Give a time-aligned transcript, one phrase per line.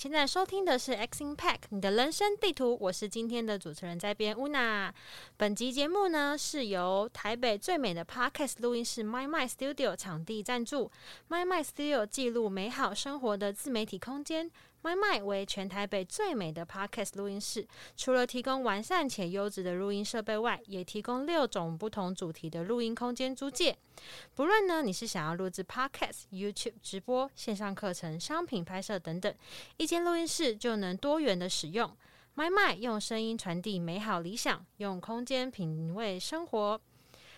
[0.00, 4.90] 现在收听的是 X Impact 你的人生地图，我是今天的主持人在编 Una。
[5.36, 10.90] 本集节目呢是由台北最美的 Parket 录音室 My My Studio 场地赞助
[11.28, 14.50] ，My My Studio 记录美好生活的自媒体空间。
[14.82, 17.66] My My 为全台北最美的 Podcast 录音室，
[17.96, 23.76] 除了提供完善且优质的录音设备外，也提供六种不同主题的录音空间租借。
[24.34, 29.34] 不论呢你是想要录制 Podcast、YouTube 直播、线上课程、商品拍摄等等，
[29.76, 31.94] 一间录音室就能多元的使用。
[32.34, 36.80] My My 用声音传递美好理想，用空间品味生活。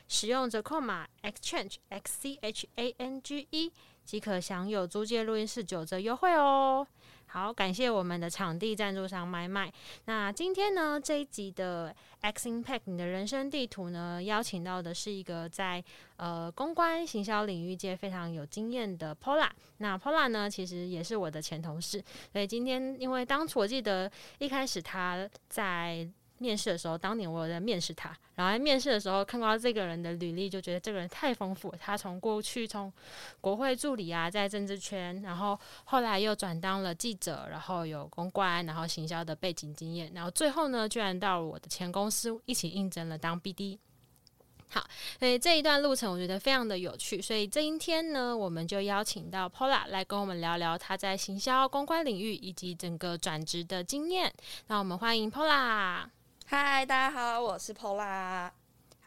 [0.07, 3.73] 使用折扣码 Exchange X C H A N G E
[4.05, 6.87] 即可享有租借录音室九折优惠哦。
[7.33, 9.73] 好，感谢我们的场地赞助商麦麦。
[10.05, 15.83] 那今天呢，这一集的 X Impact 你的人生地图呢，邀请到的是一个在
[16.19, 19.49] 呃公关行销领域界非常有经验的 Pola。
[19.79, 26.07] 那 Pola 呢，其实也是我的前同事，所以今天因为当初我记得一开始他在。
[26.43, 31.73] 面试的时候，当年我有在面试他，然后在面试的时候看到这个人的履历，就觉得这个人太丰富。
[31.79, 32.93] 他从过去从
[33.41, 43.79] 国会助理啊，在政治圈，然后后来又转当了记者，然后有公关，然后行销的背景经验，然后最后呢，居然到我的前公司一起应征了当 BD。
[44.75, 44.83] 好，
[45.19, 47.21] 所以这一段路程我觉得非常的有趣。
[47.21, 54.33] 所以这一天呢，我们就邀请到 Pola 来跟我们聊聊他在行销公关领域以及整个转职的经验。
[54.69, 56.07] 那我们欢迎 Pola。
[56.55, 58.51] 嗨，大家好，我是 Pola。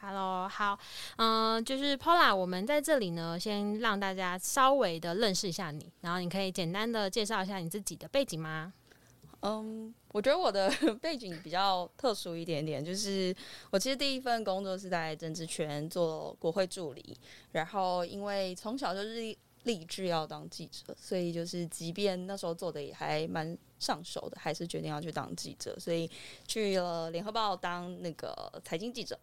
[0.02, 0.80] Hello，好，
[1.18, 8.74] 嗯，就是 Pola，我们在这里呢，先让大家稍微的认识一下你，然后你可以简单的介绍一下你自己的背景吗？
[9.44, 13.36] 嗯，我觉得我的 背景比较特殊一点点，就是
[13.70, 17.16] 我其实第一份工作是在政治圈做国会助理，
[17.52, 19.38] 然后因为从小就是。
[19.66, 25.76] 立志要当记者，所以就是即便那时候做的也还蛮上手的，还是决定要去当记者。
[25.80, 26.10] 所以
[26.48, 29.20] 去了联合报当那个财经记者，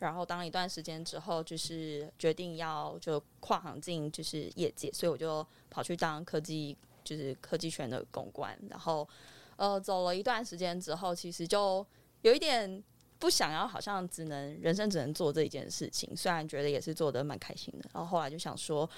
[0.00, 8.58] 然后当了一段时间之后，就是决定要就跨行进就是业界，所以我就跑去当科技就是科技圈的公关。
[8.68, 9.08] 然后
[9.54, 11.86] 呃走了一段时间之后，其实就
[12.22, 12.82] 有一点
[13.20, 16.16] 不想要，好像只能人生只能做这一件事情。
[16.16, 18.90] 虽然觉得也是做的蛮开心的，然后后来就想说。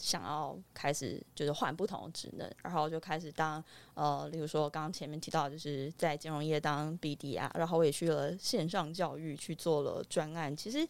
[0.00, 3.62] 想要开始就是换不同的职能，然后就开始当
[3.92, 10.88] 呃，例如说刚刚前面提到，就是在金融业当 BD 啊，然后我也去了线上教育去做了专案，其实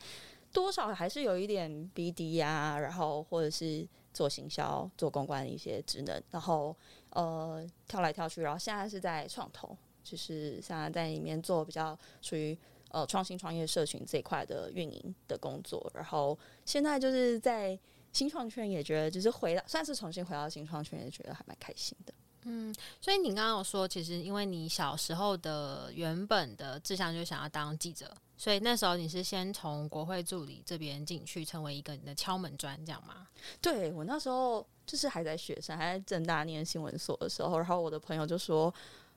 [0.53, 3.85] 多少还是有一点 BD 啊，然后或者是
[4.15, 6.75] 做行销、做公关的一些职能，然后
[7.11, 12.57] 呃跳来跳去，然后现在是在创投，就是现在在里面做比较属于
[12.91, 17.77] 呃创新创业社群这一块的运营的工作，然后现在就是在。
[18.13, 22.13] 新创圈也觉得，就是回到算是重新回到新创圈，也觉得还蛮开心的。
[22.45, 33.29] 嗯，所以你刚刚有说，其实因为你小时候的原本的志向就想要当记者，所以那时候你是先从国会助理这边进去，成为一个你的敲门砖，这样吗？
[33.61, 38.73] 对我那时候就是还在学生，还在正大念新闻所的时候，然后我的朋友就说，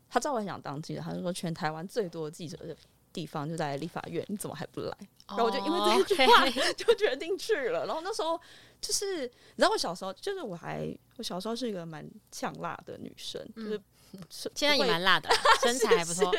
[0.09, 2.75] 他知道我想当记者，他就说全台湾最多记者的
[3.13, 4.97] 地方就在立法院，你怎么还不来？
[5.29, 7.85] 然后我就因为这一句话 就决定去了。
[7.85, 8.37] 然后那时候。
[8.83, 13.81] 就是你知道我小时候，就是我还我小时候是一个蛮呛辣的女生，就是
[14.53, 15.29] 现在也蛮辣的，
[15.61, 16.29] 身材 还不错，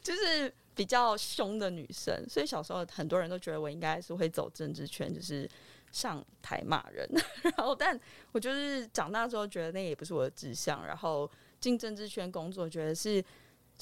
[0.00, 2.24] 就是比较凶的女生。
[2.28, 5.50] 所以小时候很多人都觉得我应该是会走政治圈，就是
[5.90, 7.04] 上台骂人。
[7.42, 7.98] 然后，但
[8.30, 10.86] 我就是长大之后觉得那也不是我的志向。
[10.86, 13.20] 然后进政治圈工作，觉得是。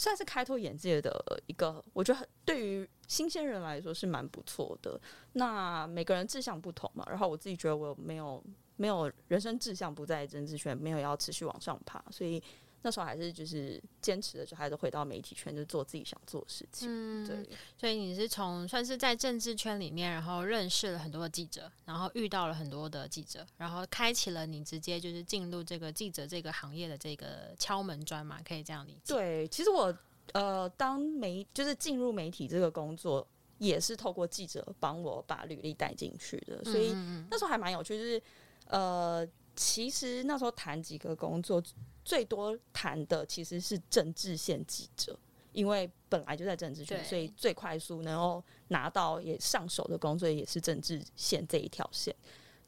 [0.01, 1.13] 算是开拓眼界的
[1.47, 4.99] 一个，我觉得对于新鲜人来说是蛮不错的。
[5.35, 8.43] 那每个人志向不同嘛，然后我自己觉得我没有
[8.77, 12.43] 没有人生志向不在政治圈，没有要持续往上爬，所以。
[12.83, 16.89] 那时候还是就是坚持的，就还是回到媒体圈，就做自己想做的事情。
[16.91, 17.49] 嗯，对。
[17.77, 28.41] 所以你是从算是在政治圈里面，然后认识了很多的记者，然后遇到了很多的记者，然后开启了你直接就是进入这个记者这个行业的这个敲门砖嘛？
[28.43, 29.15] 可以这样理解？
[29.15, 29.95] 对，其实我
[30.33, 33.27] 呃，当媒就是进入媒体这个工作，
[33.59, 36.93] 也是透过记者帮我把履历带进去的，所以
[37.31, 37.99] 那时候还蛮有趣。
[37.99, 38.23] 就是
[38.69, 41.63] 呃，其实那时候谈几个工作。
[42.05, 45.19] 最多谈的其实是政治线记者，
[45.53, 52.15] 因为本来就在政治圈，所以最快速能够拿到也上手的工作也是政治线这一条线。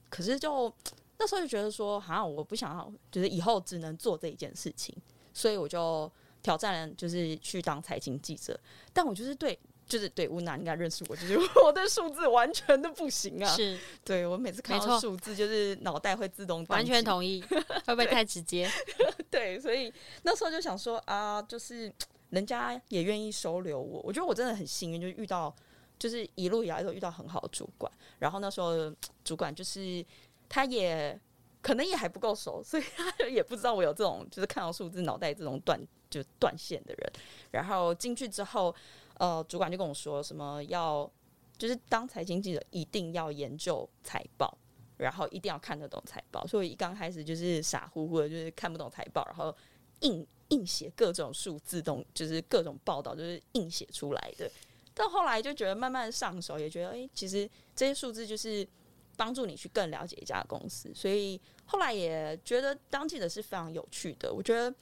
[0.09, 0.73] 可是就
[1.19, 4.97] 那时候就觉得说，好像我不想要，就是以后只能做这一件事情，
[5.33, 6.11] 所以我就
[6.43, 8.59] 挑战了，就是去当财经记者。
[8.93, 9.59] 但我就是对。
[9.93, 13.55] 就是对吴娜应该认识我，就是我的数字完全的不行啊！
[13.55, 13.79] 是。
[14.03, 18.71] 对我每次看到数字，就是脑袋会自动完全同意，会不会太直接？
[19.31, 19.93] 对， 对，所以
[20.23, 21.93] 那时候就想说啊，就是
[22.31, 25.55] 人家也愿意收留我，我觉得我真的很幸运，就遇到
[25.99, 28.91] 就是一路以来都遇到很好的主管，然后那时候
[29.23, 30.03] 主管就是
[30.49, 31.21] 他也
[31.61, 35.79] 可能也还不够熟，所以他也不知道我有这种就是看到数字脑袋这种断
[36.09, 37.13] 就断线的人，
[37.53, 38.75] 然后进去之后，
[39.19, 41.11] 呃，主管就跟我说什么要
[41.59, 44.57] 就是当财经记者一定要研究财报。
[44.99, 49.53] 然后一定要看得懂财报，所以刚开始就是傻乎乎的，就是看不懂财报，然后
[50.01, 54.49] 硬硬写各种数字，动就是各种报道，就是硬写出来的。
[54.95, 58.65] 到后来就觉得慢慢上手，也觉得哎，其实这些数字就是
[59.17, 60.93] 帮助你去更了解一家公司。
[60.95, 64.33] 所以后来也觉得当记者是非常有趣的。
[64.33, 64.73] 我觉得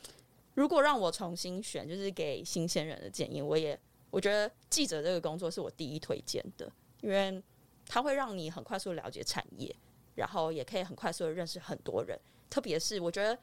[0.52, 3.78] 如果让我重新选，就是给新鲜人的建议，我也
[4.10, 6.70] 我觉得记者这个工作是我第一推荐的，
[7.00, 7.42] 因为
[7.86, 9.74] 它会让你很快速了解产业。
[10.16, 12.18] 然后也可以很快速的认识很多人，
[12.50, 13.38] 特别是我觉得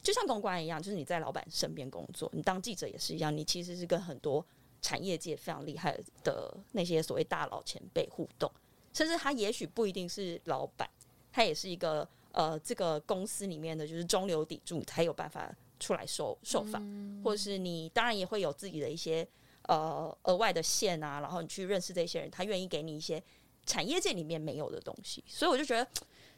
[0.00, 4.44] 就像公关一样，就是你在老板身边工作，你当记者也是一样，你其实是跟很多
[4.80, 8.48] 产业界非常厉害的那些所谓大佬前辈互动，
[8.92, 10.88] 甚至他也许不一定是老板，
[11.32, 16.82] 他也是一个呃这个公司里面的就是中流砥柱，才有办法出来受受访，
[17.24, 19.26] 或者是你当然也会有自己的一些
[19.68, 23.22] 呃额外的线啊，然后你去认识这些人，他愿意给你一些。
[23.66, 25.90] 产业界里面没有的东西，所以我就觉得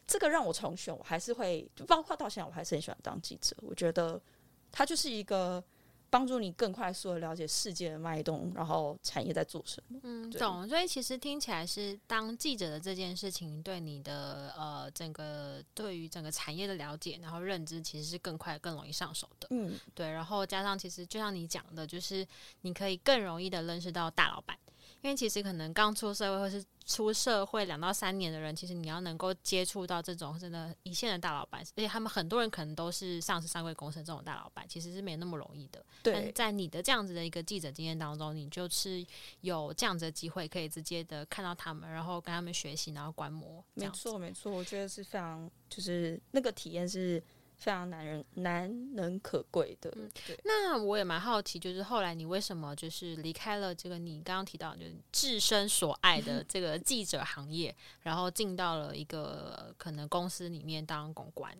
[0.06, 3.56] 这个让我重选，我还是会，就包括到现在，我还是很喜欢当记者。
[3.62, 4.22] 我觉得
[4.70, 5.60] 他就是一个
[6.08, 9.98] 帮助你更快速的了解世界的脉动，然后产业在做什么。
[10.02, 10.68] 嗯，懂。
[10.68, 19.48] 所以其实听起来是当记者的这件事情，对你的呃整个对于整个产业的了解，然后认知，其实是更快、更容易上手的。
[19.50, 20.10] 嗯，对。
[20.10, 22.26] 然后加上其实就像你讲的，就是
[22.62, 24.56] 你可以更容易的认识到大老板。
[25.02, 35.84] 因为其实可能刚出社会或是出社会两到三年的人，其实你要能够接触到这种真的一线的大老板，而且他们很多人可能都是上市、上柜公司这种大老板，其实是没那么容易的。
[36.02, 39.04] 对，在你的这样子的一个记者经验当中，你就是
[39.42, 43.64] 有这样子的机会，可以直接的看到他们，然后跟他们学习，然后观摩。
[43.74, 47.22] 没错，没错，我觉得是非常，就是那个体验是。
[47.56, 49.92] 非常难人难能可贵的。
[50.44, 61.56] 那我也蛮好奇，就是后来你为什么就是离开了这个你刚刚提到就是自身所爱的这个记者行业，然后进到了一个可能公司里面当公关？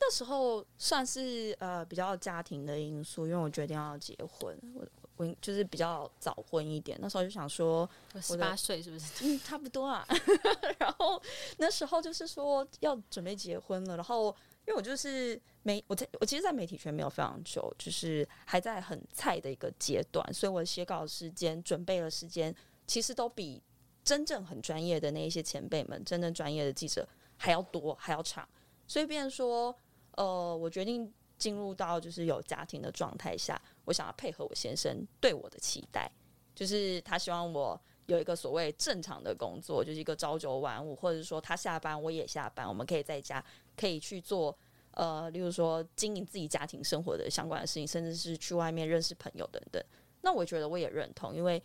[0.00, 4.86] 那时候算是呃比较家庭的因素，因为我决定要结婚，我
[5.16, 6.98] 我就是比较早婚一点。
[7.02, 7.88] 那时候就想说，
[8.22, 9.12] 十八岁是不是？
[9.26, 10.06] 嗯，差不多啊。
[10.78, 11.22] 然后
[11.58, 14.34] 那时候就是说要准备结婚了，然后。
[14.68, 22.54] 因为我就是媒，我在我其实，在媒体圈没有非常久，就是还在很菜的一个阶段，所以我写稿时间、准备的时间，
[22.86, 23.62] 其实都比
[24.04, 28.46] 真正很专业的那一些前辈们、真正专业的记者还要多、还要长。
[28.86, 29.74] 所以，变说，
[30.16, 36.12] 呃，我决定进入到就是有家庭的状态下，我想要配合我先生对我的期待，
[36.54, 43.42] 就是他希望我有一个所谓正常的工作，就是一个朝九晚五，或者说他下班我也下班，我们可以在家。
[43.78, 44.56] 可以去做，
[44.90, 49.82] 呃，例如说经营自己家庭生活的相关的事情，甚至是去外面认识朋友等等。
[50.22, 51.62] 那我觉得我也认同，因为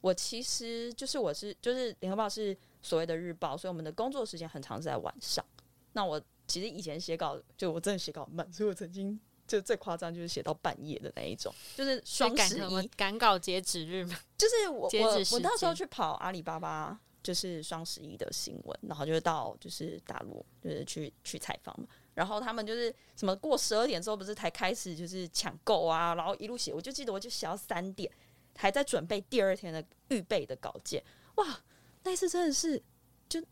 [0.00, 5.44] 我其实就是我是就是联合报是所谓的日报，所以我们的工作时间很长是在晚上。
[5.92, 16.98] 那我其实以前写稿就我真的写稿慢，所以我曾经就最夸张就是写到半夜的那一种，就是双十一赶稿截止日嘛，就是我我我那时候去跑阿里巴巴。
[17.24, 21.88] 就是双十一的新闻，然后就到就是大陆，就是去去采访嘛。
[22.12, 26.72] 然后他们就是什么过十二点之后，不是才开始就是抢购啊，然后一路写。
[26.74, 28.12] 我就记得我就写到三点，
[28.56, 31.02] 还在准备第二天的预备的稿件。
[31.36, 31.58] 哇，
[32.02, 32.80] 那一次真的是
[33.26, 33.42] 就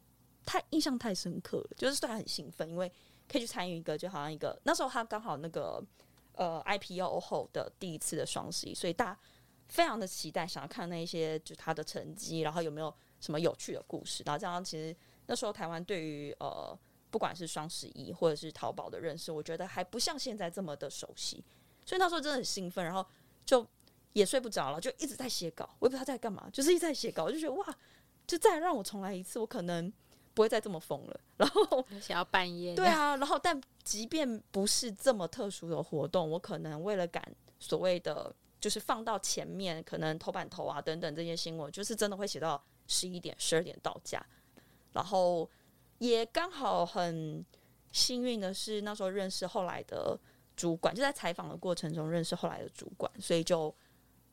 [0.44, 2.92] 太印象太深刻了，就是虽然很兴奋，因为
[3.26, 5.82] 可以去参与一个就好像一个那时候他刚好那个
[6.34, 9.18] 呃 IPO 后的第一次的双十一，所以大家
[9.68, 12.94] 非常的期待，想要看那一些就他的成绩，然后有没有。
[13.22, 14.22] 什么有趣的故事？
[14.26, 14.94] 然后这样，其实
[15.26, 16.76] 那时候台湾对于呃，
[17.08, 21.42] 不管是双十一或者是淘宝的认识，我觉得还不像现在这么的熟悉。
[21.86, 23.06] 所以那时候真的很兴奋，然后
[23.46, 23.64] 就
[24.12, 25.68] 也睡不着了，就一直在写稿。
[25.78, 27.24] 我也不知道在干嘛，就是一直在写稿。
[27.24, 27.64] 我就觉得哇，
[28.26, 29.92] 就再让我重来一次，我可能
[30.34, 31.20] 不会再这么疯了。
[31.36, 33.16] 然后 想要半夜，对啊。
[33.16, 37.22] 然后但即便不是这么特殊的活动，我可能为了赶
[37.60, 42.62] 所谓的就是放到前面，可能头版头啊等等这些新闻，就是真的会写到。
[42.92, 44.22] 十一点、十二点到家，
[44.92, 45.48] 然后
[45.98, 47.42] 也刚好很
[47.90, 50.18] 幸运的是，那时候认识后来的
[50.54, 53.74] 主管，就在采访的过程中认识后来的主管，所以就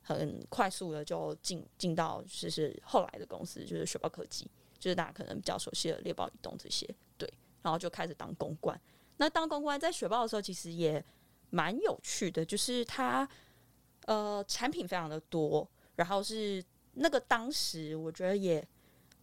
[0.02, 4.46] 很快速的就进进到就是后来的公司，就是雪豹科技，
[4.78, 6.86] 就是大家可能比较熟悉的猎豹移动这些，
[7.18, 8.80] 对，然后就开始当公关。
[9.18, 11.04] 那当公关在雪豹的时候，其实也
[11.50, 13.28] 蛮有趣的，就是它
[14.06, 16.64] 呃产品非常的多，然后是
[17.00, 18.66] 那个当时我觉得也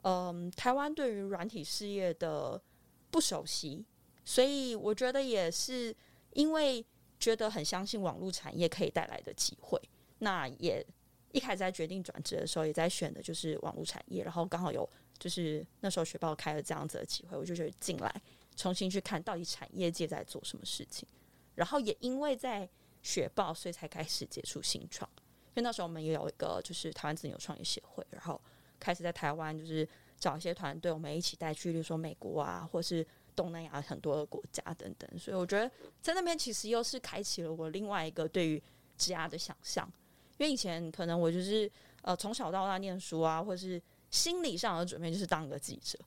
[0.03, 2.63] 嗯、台湾对于软体事业的
[3.11, 3.85] 不熟悉，
[4.25, 5.93] 所以我觉得也是
[6.35, 6.85] 因为
[7.19, 9.81] 觉得很相信网络产业可以带来的机会，
[10.19, 10.87] 那也
[11.33, 18.23] 一开始在决定转职的时候，也在选的就是网络产业，然后刚好有就是那时候学报开了这样子的机会，我就觉得进来
[18.55, 21.09] 重新去看到底产业界在做什么事情，
[21.57, 22.69] 然后也因为在
[23.03, 25.11] 学报，所以才开始接触新创，
[25.57, 28.41] 为那时候我们也有一个就是台湾自由创业协会，然后
[28.79, 35.71] 开始在台湾就是找一些团队，我们一起带去，比如说美国啊，或是东南亚很多的国家等等，所以我觉得
[36.01, 38.63] 在那边其实又是开启了我另外一个对于
[38.97, 39.91] 职涯的想象。
[40.39, 41.71] 因为以前可能我就是
[42.03, 45.99] 呃从小到大念书啊，或是心理上的准备就是当一个记者，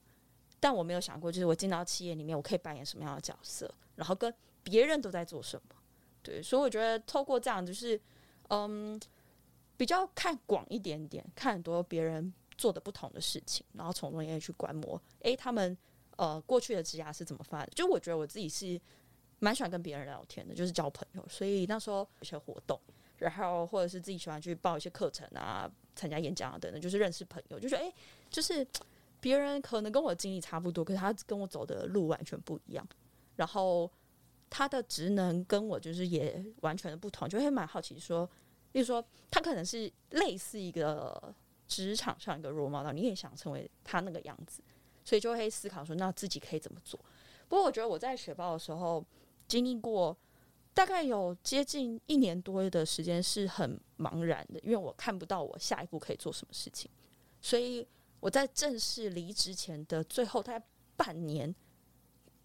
[0.59, 5.75] 但我没有想过，就是我进到企业里面，我可以扮演什么样的角色，然后跟别人都在做什么。
[6.21, 7.99] 对，所以我觉得透过这样，就是
[8.49, 8.99] 嗯，
[9.79, 15.75] 比较看广一点点，看很多别人做的不同的事情，然后从中也去观摩，诶，他们
[16.17, 17.71] 呃过去的职涯是怎么发的？
[17.73, 18.77] 就我觉得我自己是
[19.39, 22.77] 蛮喜欢跟别人聊天的，就是交朋友，所以那时候有些活动。
[23.19, 27.93] 然后或者是自己喜欢去报一些课程啊，参加演讲啊等等，就是认识朋友，就觉得诶，
[28.29, 28.65] 就是
[29.19, 32.87] 别人可能跟我经历差不多，可是他跟我走的路完全不一样，
[33.35, 33.89] 然后
[34.49, 38.29] 他的职能跟我就是也完全的不同，就会蛮好奇说，
[38.71, 41.33] 例如说他可能是类似一个
[41.67, 44.61] 职场上一个 role model，你也想成为他那个样子，
[45.03, 46.99] 所以就会思考说，那自己可以怎么做？
[47.47, 49.05] 不过我觉得我在雪豹的时候
[49.47, 50.17] 经历过。
[50.71, 56.89] 大概有接近一年多的时间是很茫然的，因为我看不到我下一步可以做什么事情，
[57.41, 57.85] 所以
[58.21, 61.53] 我在正式离职前的最后大概半年，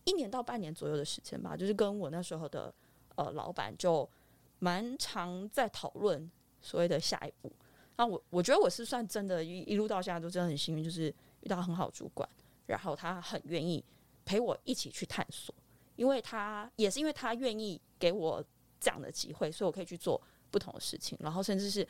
[0.04, 2.74] 一年到半年左右的时间吧，就是跟我那时候的
[3.14, 4.08] 呃老板就
[4.58, 6.30] 蛮常在讨论
[6.60, 7.52] 所谓的下一步。
[7.96, 12.28] 那我我觉得我是算真的，一一路到现在都真的很幸运，就是遇到很好主管，
[12.66, 13.84] 然后他很愿意
[14.24, 15.54] 陪我一起去探索。
[15.96, 18.44] 因为他也是因为他愿意给我
[18.80, 20.20] 这样的机会，所以我可以去做
[20.50, 21.86] 不同的事情，然后甚至是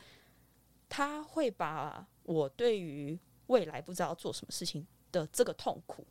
[0.87, 6.05] 他会把我对于未来不知道做什么事情的这个痛苦，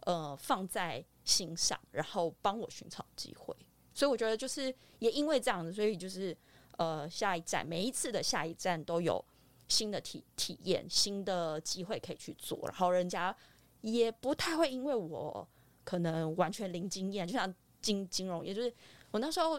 [0.00, 3.56] 呃，放在心上，然后帮我寻找机会。
[3.96, 6.36] 所以我觉得就是也因为这样子，所以就是
[6.76, 9.24] 呃，下一站每一次的下一站都有
[9.66, 13.36] 新的体体验、新的机会可以去做，然后人家
[13.80, 15.48] 也不太会因为我。
[15.86, 18.74] 可能完全零经验，就像金金融业，就是
[19.12, 19.56] 我那时候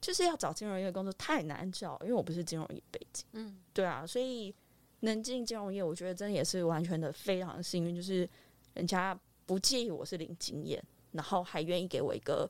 [0.00, 4.54] 就是要找金融业工作太难找，因为我不是金融业背景，嗯，对啊，所以
[5.00, 8.30] 能进金融业，我觉得真的也是完全的非常幸运，就是
[8.74, 12.48] 人家不介意我是零经验，然后还愿意给我一个。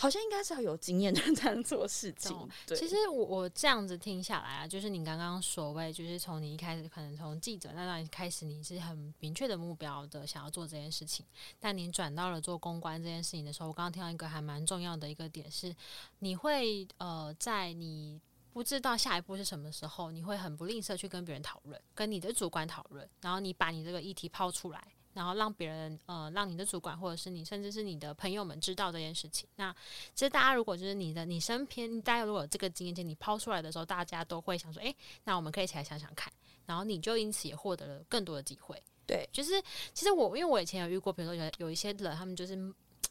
[0.00, 2.34] 好像应该是要有经验的人才能做事情。
[2.68, 11.26] 其实我我这样子听下来啊，就是你刚刚所谓，就是从你一开始可能从记者那段开始，你是很明确的目标的想要做这件事情。
[11.58, 15.76] 但你转到了做公关这件事情的时候，我刚刚听到一个还蛮重要的一个点是，
[16.20, 18.18] 你会呃在你
[18.54, 24.82] 不知道下一步是什么时候，你会很不吝啬去跟别人讨论，跟你的主管讨论，然后你把你这个议题抛出来。
[25.20, 29.46] 然后让别人呃，让你的主管或者是你，甚至是你的朋友们知道这件事情。
[29.56, 29.70] 那
[30.14, 36.32] 其实大家如果就是你的你身边，大家如果有这个经验，你抛出来的时候，大家都会想说，诶，那我们可以一起来想想看。
[36.64, 38.82] 然后你就因此也获得了更多的机会。
[39.06, 39.60] 对，就是
[39.92, 42.56] 其实我因为我以前有遇过，比如说有有一些人，他们就是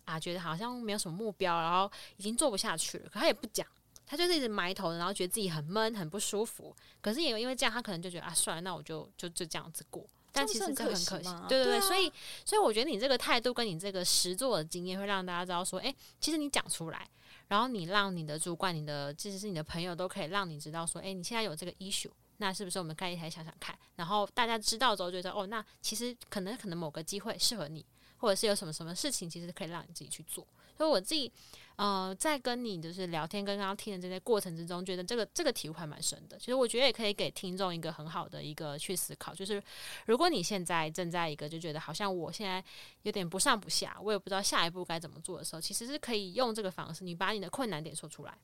[0.06, 3.68] 啊，觉得好像没有什么目标，然后已经做不下去了，可他也不讲，
[4.08, 6.76] 他就是一直埋头，然后觉得自己很闷，很不舒服。
[7.02, 10.04] 可是也因为这样，他可能就觉得啊，算了，那我就就就这样子过。
[10.32, 12.12] 但其实这很可惜，对对对，所以
[12.46, 17.10] 所以我觉得你这个态度跟你这个实做的经验，会让大家知道说，哎，其实你讲出来，
[17.48, 23.78] 然后你让你的主管、你的即使是你的朋友，都可以让你知道说，哎，你现在有这个 issue，那是不是我们可以一起想想看？
[23.96, 27.86] 然后大家知道之后，觉得哦，那其实可能可能某个机会适合你，
[28.18, 30.46] 或者是有什么什么事情，其实可以让你自己去做。
[30.78, 31.32] 所以我自己。
[31.80, 36.38] 呃，在跟你就是聊天，跟刚刚听的这些过程之中，觉得这个这个体悟还蛮深的。
[36.38, 39.64] 其实我觉得也可以给听众一个很好的一个去思考，就是
[40.06, 42.62] 如果你现在正在一个就觉得好像我现在
[43.04, 48.38] 有点不上不下，我也不知道下一步该怎么做的时候，其实是可以用这个方式，你把你的困难点说出来，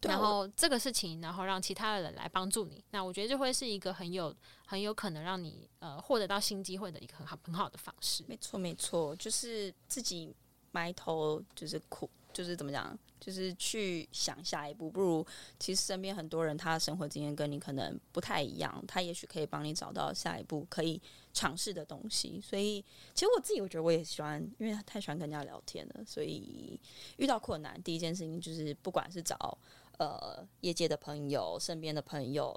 [0.00, 2.82] 然后这个事情，然后让其他的人来帮助你。
[2.90, 8.24] 那我觉得就会是一个很有很有可能让你呃获得到新机会的一个很好很好的方式。
[8.26, 10.34] 没错，没错，就是自己
[10.72, 12.10] 埋头就是苦。
[12.36, 15.26] 就是怎么讲，就是去想下一步，不如
[15.58, 21.00] 其实身边很多人他的生活经验跟你可能不太一样，他也许可以帮你找到下一步可以
[21.32, 22.38] 尝试的东西。
[22.38, 26.78] 所以其实我自己我觉得我也喜欢，因为太喜欢跟人家聊天了，所以
[27.16, 29.56] 遇到困难第一件事情就是不管是找
[29.96, 32.54] 呃业界的朋友、身边的朋友、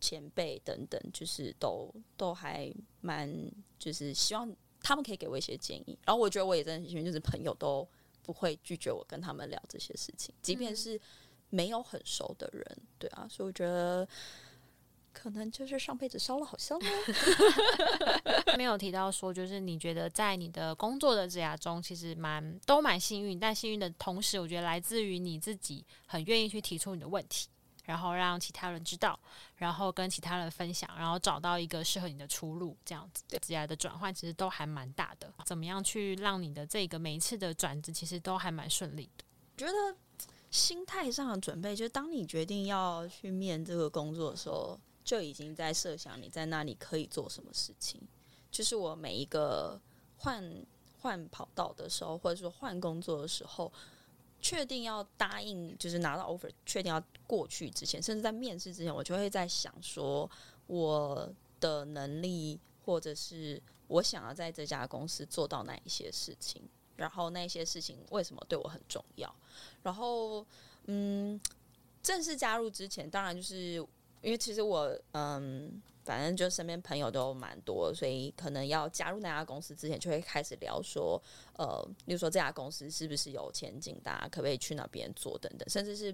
[0.00, 2.68] 前辈等等，就是都都还
[3.00, 3.32] 蛮
[3.78, 5.96] 就是希望他们可以给我一些建议。
[6.04, 7.86] 然后我觉得我也真的很幸运，就是朋友都。
[8.22, 11.00] 不会拒绝我跟他们聊这些事情，即便是
[11.48, 14.06] 没有很熟的人，对啊，所以我觉得
[15.12, 16.84] 可能就是上辈子烧了好香哦。
[18.56, 27.48] 没有提到说，就是你觉得在你的工作的职涯中，其实蛮都蛮幸运，但幸运的同时，我觉得来自于你自己很愿意去提出你的问题。
[27.90, 29.18] 然后让其他人知道，
[29.56, 35.28] 然后跟其他人分享，然后找到一个适合你的出路，这样子，职业的转换其实都还蛮大的。
[35.44, 39.24] 怎么样去让你的这个每一次的转职，其实都还蛮顺利的？
[39.56, 39.96] 觉得
[40.52, 48.00] 心态上的准备，就是当你决定要去面这个工作的时候，就已经在设想你在那里可以做什么事情。
[48.52, 49.80] 就是我每一个
[50.18, 50.64] 换
[51.00, 53.72] 换跑道的时候，或者说换工作的时候。
[54.40, 60.30] 确定要答应，就是拿到 offer，确定要过去之前，甚至在面试之前，我就会在想说，
[60.66, 66.62] 我的能力，或者是我想要在这家公司做到哪一些事情，
[66.96, 69.34] 然后那些事情为什么对我很重要。
[69.82, 70.46] 然后，
[70.86, 71.40] 嗯，
[72.02, 73.74] 正式加入之前，当然就是
[74.22, 75.82] 因为其实我，嗯。
[76.10, 81.22] 反正就身边朋友都蛮多，所以可能要加入那家公司之前，就会开始聊说，
[81.56, 86.12] 呃，例如说这家公司是不是有前景，大家可不可以去那边做等等，甚至是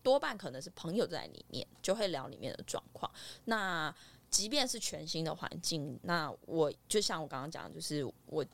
[0.00, 3.10] 多半可能是朋友在里面，就会聊里面的状况。
[3.46, 3.92] 那
[4.30, 8.46] 即便是全新的环境，那我就像我刚刚讲，就是我。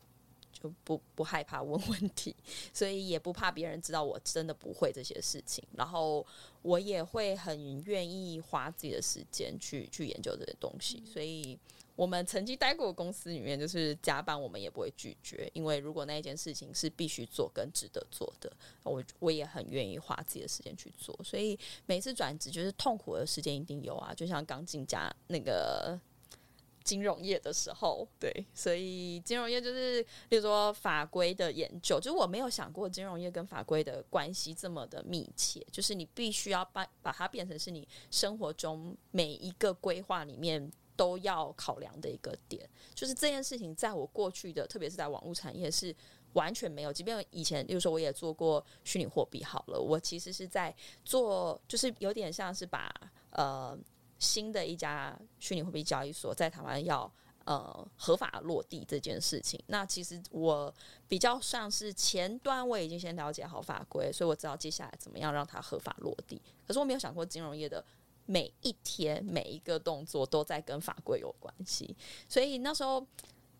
[0.62, 2.36] 就不不害怕问问题，
[2.72, 5.64] 所以也不怕别人知道我真的不会这些事情。
[5.76, 6.24] 然后
[6.62, 11.02] 我也会很愿意花自己的时间去去研究这些东西。
[11.04, 11.58] 所以
[11.96, 18.52] 我们曾经待过的公司里面，就是加班我们也不会拒绝，因为如果那一件事情是必须做跟值得做的，
[18.84, 21.18] 我我也很愿意花自己的时间去做。
[21.24, 25.98] 所以每次转职就是痛苦的时间一定有啊，就像刚进家那个。
[26.84, 42.68] 金融业的时候，对，所以金融业就是，例如说法规的研究，就是我没有想过金融业跟法规的关系这么的密切，就是你必须要把把它变成是你生活中每一个规划里面都要考量的一个点。
[42.94, 45.94] 就是这件事情，在我过去的，特别是在网络产业是
[46.32, 46.92] 完全没有。
[46.92, 52.92] 即便以前，比如说我也做过虚拟货币，好了，我其实是在做，就是有点像是把
[53.30, 53.78] 呃。
[54.22, 57.12] 新的一家虚拟货币交易所，在台湾要
[57.44, 60.72] 呃合法落地这件事情，那其实我
[61.08, 66.40] 比较像是前端，我已经先了解好法规，所以我知道接下来怎么样让它合法落地。
[66.64, 67.84] 可是我没有想过金融业的
[68.26, 71.96] 每一天每一个动作都在跟法规有关系，
[72.28, 73.04] 所以那时候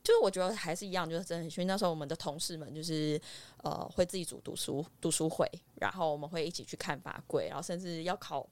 [0.04, 1.66] 就是我觉得还是一样，就是真的很幸运。
[1.66, 3.20] 那时候我们的同事们就是
[3.64, 5.44] 呃会自己组读书读书会，
[5.80, 8.48] 然后我们会一起去看法规，然后甚至要考。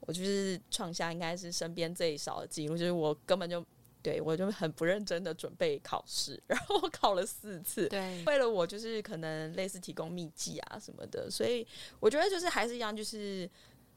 [0.00, 3.64] 我就是创下应该是身边最少的记录，就是我根本就
[4.02, 11.66] 对我就很不认真的准备考试，然后我考了四次，对，为了我就是可能类似提供秘籍啊什么的，所以
[12.00, 13.50] 我觉得就是还是一样，就是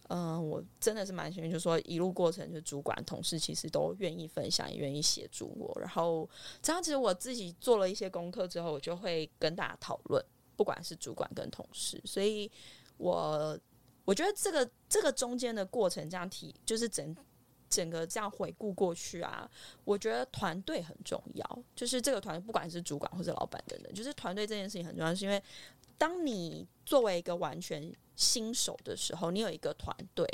[0.09, 6.27] 嗯，我真的是蛮幸运，就是说一路过程，就主管同事其实都愿意分享，也愿意协助我，然后
[6.61, 10.21] 这样其实我自己做了一些功课之后，我就会跟大家讨论，
[10.57, 12.51] 不管是主管跟同事，所以
[12.97, 13.57] 我。
[14.03, 17.15] 我觉得这个这个中间的过程，这样提就是整
[17.69, 19.49] 整个这样回顾过去啊，
[19.85, 21.63] 我觉得团队很重要。
[21.75, 25.15] 就是这个团队，不管是主管或者老板等等，就是团队这件事情很重要。
[25.15, 25.41] 是因为
[25.97, 30.27] 当你作为一个完全新手的时候，你有一个团队，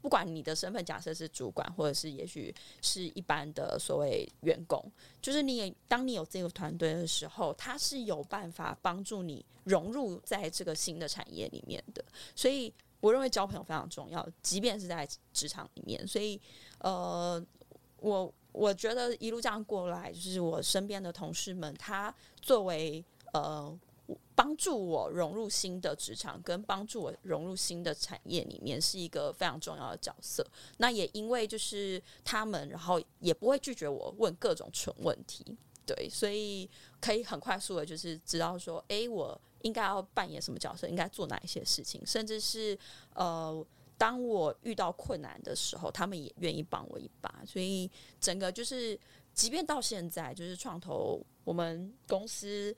[0.00, 12.02] 不管你的身份假设是主管，或者是也许是一般的所谓员工，就是你也当你有这个团队的时候，他是有办法帮助你融入在这个新的产业里面的，
[12.34, 12.72] 所以。
[13.00, 16.06] 我认为交朋友非常重要，即便是在职场里面。
[16.06, 16.38] 所以，
[16.80, 17.42] 呃，
[17.96, 23.74] 我我觉得一路这样过来，就是我身边的同事们，他作为呃
[24.34, 30.46] 帮助我融入新的职场，跟帮助我融入新的产业里面，是一个非常重要的角色。
[30.76, 35.42] 那也因为就是他们，然后也不会拒绝我问各种蠢问题，
[35.86, 36.68] 对，所以
[37.00, 39.40] 可以很快速的，就是知道说，哎，我。
[39.62, 40.88] 应该要扮演什么角色？
[40.88, 42.00] 应该做哪一些事情？
[42.06, 42.78] 甚至是
[43.14, 43.66] 呃，
[43.98, 47.42] 当我遇到困难的时候，他们也愿意帮我一把。
[47.46, 48.98] 所以整个就是，
[49.34, 52.74] 即便到现在，就是创投我们公司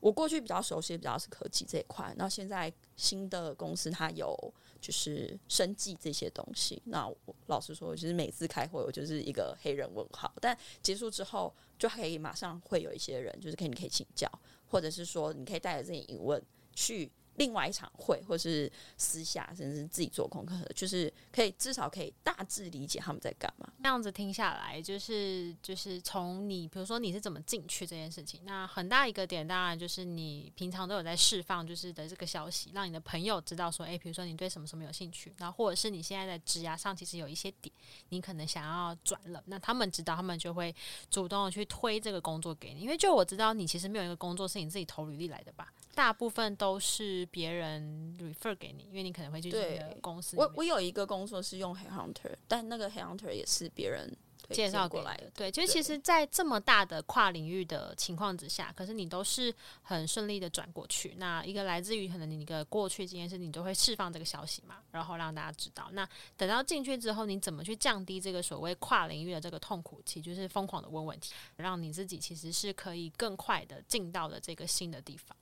[0.00, 4.36] 我过去比较熟悉比较是科技这一块，那现在新的公司它有
[4.80, 6.80] 就是生计这些东西。
[6.84, 7.10] 那
[7.46, 14.30] 老实说，就是每次开会我就是一个黑人问号，但结束之后就可以马上会有一些人就是可以你可以请教，
[14.68, 16.42] 或者是说你可以带着这些疑问
[16.74, 17.10] 去。
[17.38, 23.66] 另外一场会，或是私下，甚至自己做功课，就是可以至少可以大致理解他们在干嘛。
[23.78, 37.72] 那样子听下来，就是就是从你，比如说你是怎么进去这件事情，那很大一个点，当然就是你平常都有在释放，就是的这个消息，让你的朋友知道说，诶，比如说你对什么什么有兴趣，然后或者是你现在在职涯上其实有一些点，
[38.08, 40.74] 你可能想要转了，那他们知道，他们就会
[41.10, 42.80] 主动的去推这个工作给你。
[42.80, 45.72] 因为就我知道，你其实没有一个工作是你自己投履历来的吧？
[45.98, 50.36] 大部分都是别人 refer 给你，因为你可能会去这个公司。
[50.36, 54.16] 我我有一个工作是用 Head Hunter，但那个 Head Hunter 也是别人
[54.50, 55.28] 介绍过来的。
[55.34, 61.14] 对，就其实，在这么大的跨领域的情况之下，可是你都是很顺利的转过去。
[61.16, 65.88] 那一个来自于可能你一个过去经验是，你都会释放这个消息嘛，然后让大家知道。
[65.94, 75.36] 那等到进去之后，你怎么去降低这个所谓跨领域的这个痛苦期，就是疯狂的问问题，让你自己其实是可以更快的进到的这个新的地方。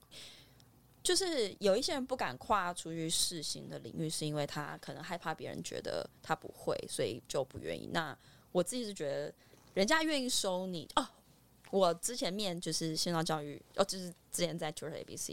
[1.06, 7.88] 就是有一些人不敢跨出去试新的领域，是因为他可能害怕别人觉得他不会，所以就不愿意。
[7.92, 8.18] 那
[8.50, 9.32] 我自己是觉得，
[9.74, 11.06] 人家愿意收你哦。
[11.70, 15.30] 我之前面就是线上教育，哦，就是之前在 Tutor ABC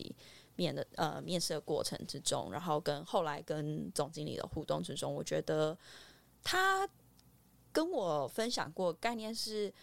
[0.57, 5.75] 面的呃面试的过程之中，然后跟后来跟总经理的互动之中，我觉得
[6.43, 6.87] 他
[7.71, 9.73] 跟我分享过概念是。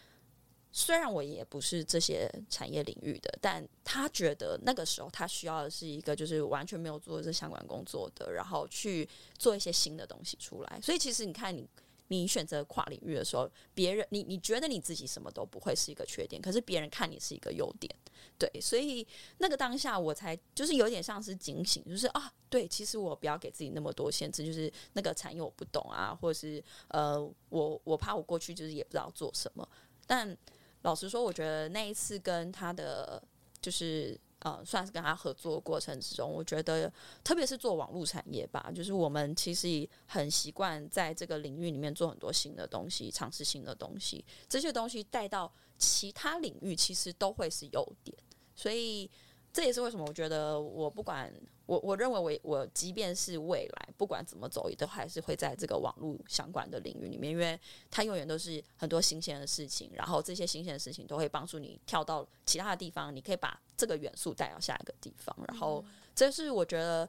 [0.73, 10.81] 虽然我也不是这些产业领域的，但他觉得那个时候他需要的是一个就是完全没有做这相关工作的，然后去做一些新的东西出来。
[10.81, 11.69] 所以其实你看，你
[12.07, 17.93] 你选择跨领域的时候，别人你你觉得你自己什么都不会是一个缺点，可是别人看你是一个优点。
[18.39, 19.05] 对，所以
[19.39, 29.69] 那个当下我才就是有点像是警醒，就是啊，对，其实我不要给自己那么多限制，就是那个产业我不懂啊，或者是呃，我我怕我过去就是也不知道做什么，
[30.07, 30.39] 但。
[30.83, 33.23] 老实说，我觉得那一次跟他的
[33.61, 48.17] 就是呃，算是跟他合作过程之中，我觉得特别是做网络产业吧，就是我们其实很习惯在这个领域里面做很多新的东西，尝试新的东西，这些东西带到其他领域其实都会是优点，
[48.55, 49.11] 所以
[49.53, 51.33] 这也是为什么我觉得我不管。
[51.71, 57.57] 我我认为我我即便是未来不管怎么走，也都还是会在这个网络相关的领域里面，因为
[57.89, 67.09] 它永远都是很多新鲜的事情，然后这些新鲜的事情都会帮助你跳到其他的地方，你可以把这个元素带到下一个地方，然后这是我觉得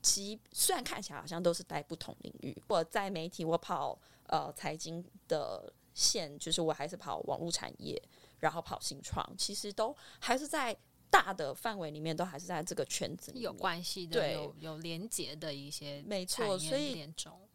[0.00, 8.02] 其虽然看起来好像都是在不同领域，我在媒体我跑呃财经的线，就是我还是跑网络产业，
[8.38, 10.74] 然后跑新创，其实都还是在。
[11.10, 17.08] 大的范围里面都还是在这个圈子里有关系的，有有连接的一些没错，所以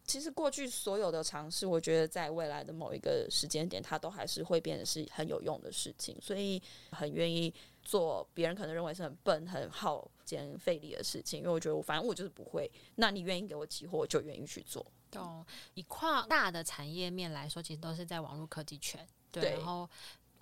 [0.04, 14.84] 其实过去所有的尝试，我觉得在未来的某一个时间点，它都还是会变得是很有用的事情，所以很愿意做别人可能认为是很笨、很耗钱费力的事情，因为我觉得我反正我就是不会，那你愿意给我机会，我就愿意去做。
[15.14, 19.88] 哦，以跨大的产业面来说，其实都是在网络科技圈，对，然后。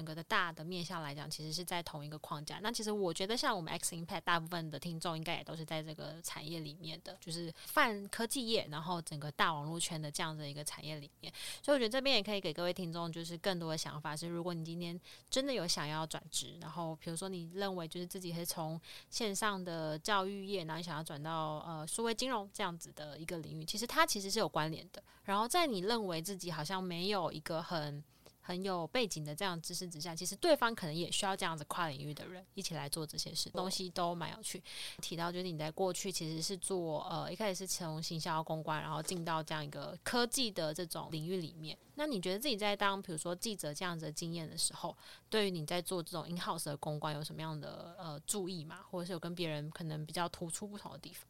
[0.03, 2.59] 整个的大的面向来讲，其实是在同一个框架。
[2.61, 11.33] 那其实我觉得，像我们 X Impact 大部分的听众，应该也都是在这个产业里面的，就是泛科技业，然后整个大网络圈的这样的一个产业里面。
[11.63, 25.01] 所以我觉得这边也可以给各位听众，就是更多的想法是：如果你今天真的有想要转职，然后比如说你认为就是自己是从线上的教育业，然后你想要转到呃数位金融这样子的一个领域，其实它其实是有关联的。
[25.23, 28.03] 然后在你认为自己好像没有一个很
[28.45, 34.61] 很有背景的这样知识之下，其实对方可能也需要这样子跨领域的人一起来做这些事，东西都蛮有趣。
[35.01, 41.79] 提到就是你在过去其实是做呃一开始是从行销公关，然后进到这样一个科技的这种领域里面。
[41.95, 44.97] 那你觉得自己在当比如说记者这样子的经验的时候，
[45.31, 51.25] 对于你在做这种 in house 的公关有什么样的呃注意嘛，或者是有跟别人可能比较突出不同的地方？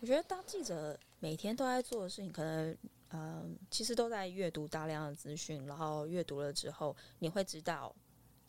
[0.00, 2.76] 我觉得当记者每天都在做的事情，可能。
[3.16, 7.94] 嗯，其实都在阅读大量的资讯，然后阅读了之后，你会知道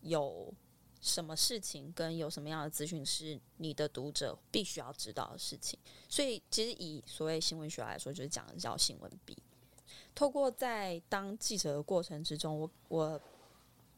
[0.01, 0.51] 有
[0.99, 5.77] 什么事情跟有什么样的资讯是你的读者必须要知道的事情。
[6.09, 9.37] 所以，其实以所谓新闻学来说，就是讲的叫新闻笔。
[10.15, 13.21] 透过在当记者的过程之中，我我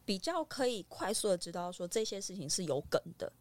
[0.03, 3.31] 比较可以快速的知道说这些事情是有梗的。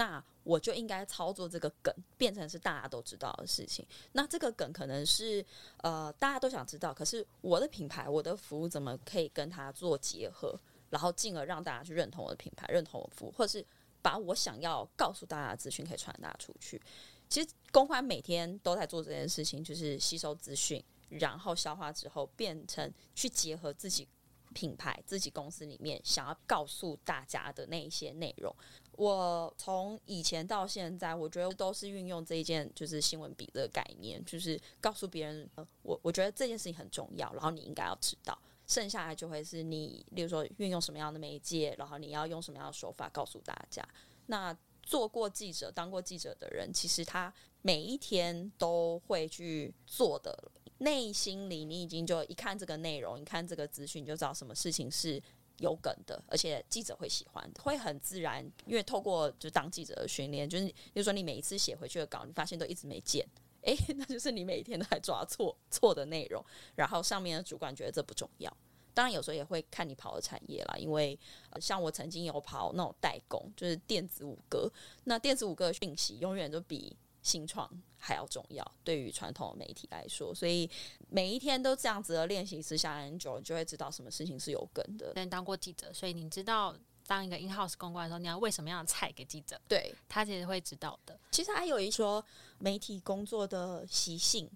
[0.00, 3.86] 那我就应该操作这个梗，变成是大家都知道的事情。
[4.12, 5.44] 那这个梗可能是
[5.82, 10.58] 呃大家都想知道，可是我的品牌、我的服务怎么可以跟它做结合，
[10.88, 13.62] 然后进而让大家去认同我的品牌、认同我服务，或者是
[14.00, 16.80] 把我想要告诉大家的资讯可以传达出去。
[17.28, 24.08] 其实公关每天都在做这件事情，就是吸收资讯，然后消化之后变成去结合自己
[24.54, 28.54] 品牌、自己公司里面想要告诉大家的那一些内容。
[28.92, 35.48] 我从以前到现在，我觉得都是运用这一件就是新闻笔的概念，就是告诉别人，
[35.82, 38.38] 我我觉得这件事情很重要，然后你应该要知道。
[38.66, 43.84] 剩下来就会是你，例如说运用什么样的媒介，然后你要用什么样的手法告诉大家。
[44.26, 55.20] 那做过记者、当过记者的人，其实他每一天都会去做的，内心里你已经就一看这个内容，一看这个资讯，你就知道什么事情是
[55.60, 58.44] 有梗的，而且记者会喜欢，会很自然。
[58.66, 63.24] 因为透过就当记者的训练，就是比如说你每一次写回去的稿，你发现都一直没见。
[63.62, 66.42] 诶，那就是你每一天都在抓错错的内容，
[66.74, 68.50] 然后上面的主管觉得这不重要。
[68.94, 71.18] 当然有时候也会看你跑的产业啦，因为
[71.60, 74.70] 像我曾经有跑那种代工，就是电子五哥。
[75.04, 80.34] 那电子五哥的讯息永远都比新创还要重要，对于传统媒体来说。
[80.34, 80.68] 所以
[81.08, 85.12] 每一天都这样子的练习之下，很久，你就会知道什么事情是有根的。
[85.14, 86.74] 但当过记者，所以你知道。
[87.06, 89.60] 当一个 in house 公关的时候，你要喂什么样的菜给记者？
[89.66, 91.18] 对他其实会知道的。
[91.32, 92.24] 其实还有一说
[92.60, 94.48] 媒体工作的习性，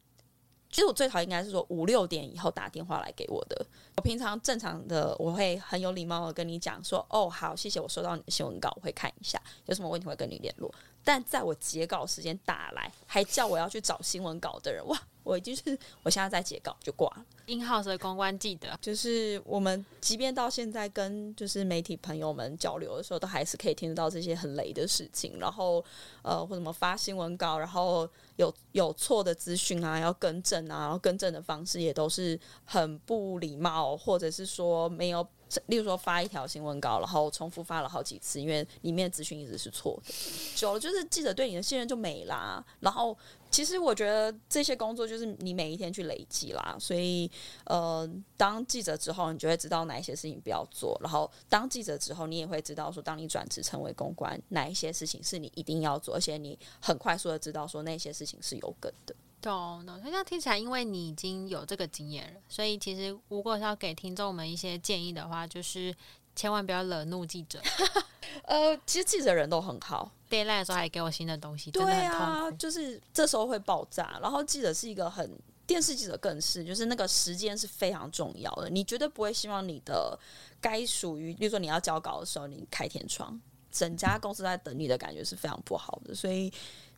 [0.70, 3.66] 其实我最讨厌应该是说五六点以后打电话来给我的。
[3.96, 10.72] 我平常正常的我会很有礼貌的跟你讲说，哦，好，谢谢，我收到你的新闻稿，我会看一下，有什么问题会跟你联络。
[11.04, 14.98] 但在我截稿时间打来，还叫我要去找新闻稿的人，哇！
[15.22, 17.24] 我已经是我现在在截稿就挂了。
[17.46, 25.38] In house 的公关记得，就是我们即便到现在跟就是媒体朋友们交流的时候，都还是可以听得到这些很雷的事情。
[25.38, 25.82] 然后
[26.20, 35.26] 呃，或什么发新闻稿，然后有有错的资讯啊，要更正啊，然后更正的方式也都是很不礼貌，或者是说没有。
[35.66, 40.12] 例如说发一条新闻稿，然后重复发了好几次，因为里面的资讯一直是错的，
[40.54, 42.64] 久了就是记者对你的信任就没啦。
[42.80, 43.16] 然后
[43.50, 47.30] 其实我觉得这些工作就是你每一天去累积啦，所以
[47.64, 59.14] 呃，当记者之后，你就会知道哪一些事情不要做；然后当记者之后，你也会知道说，当你转职成为公关，哪一些事情是你一定要做，而且你很快速的知道说那些事情是有梗的。
[59.44, 65.94] 懂懂，那这样听起来，因为你已经有这个经验了，所以其实如果是要给听众们一些建议的话，就是
[66.34, 67.60] 千万不要惹怒记者。
[68.44, 74.18] 呃，其实记者人都很好，deadline 的时候还给我新的东西，对啊，就是这时候会爆炸。
[74.22, 75.30] 然后记者是一个很
[75.66, 80.18] 电视记者更是，就是那个时间是非常重要的，你绝对不会希望你的
[80.60, 86.50] 该属于，比如说你要交稿的时候，你开天窗，整家公司在等你的感觉是非常不好的，所以。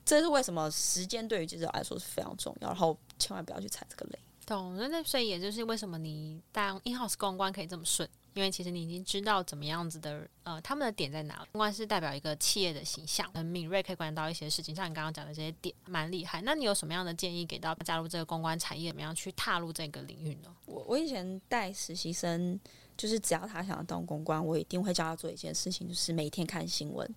[0.07, 4.19] 这是为什么时间对于记者来说是非常重要，然后千万不要去踩这个雷。
[4.47, 11.45] 懂，那那所以也就是为什么你当 in house 公关可以这么顺，因为其实你已经知道怎么样子的，呃，他们的点在哪。
[11.51, 16.41] 公关是代表一个企业的形象，很敏锐，可以观察到一些事情，像你刚刚讲的这些点，蛮厉害。
[16.43, 20.55] 那你有什么样的建议给到加入这个公关产业，怎么样去踏入这个领域呢？
[20.67, 22.61] 我我以前带实习生，
[22.97, 27.13] 就是只要他想要当公关，我一定会教他做一件事情，就是每天看新闻。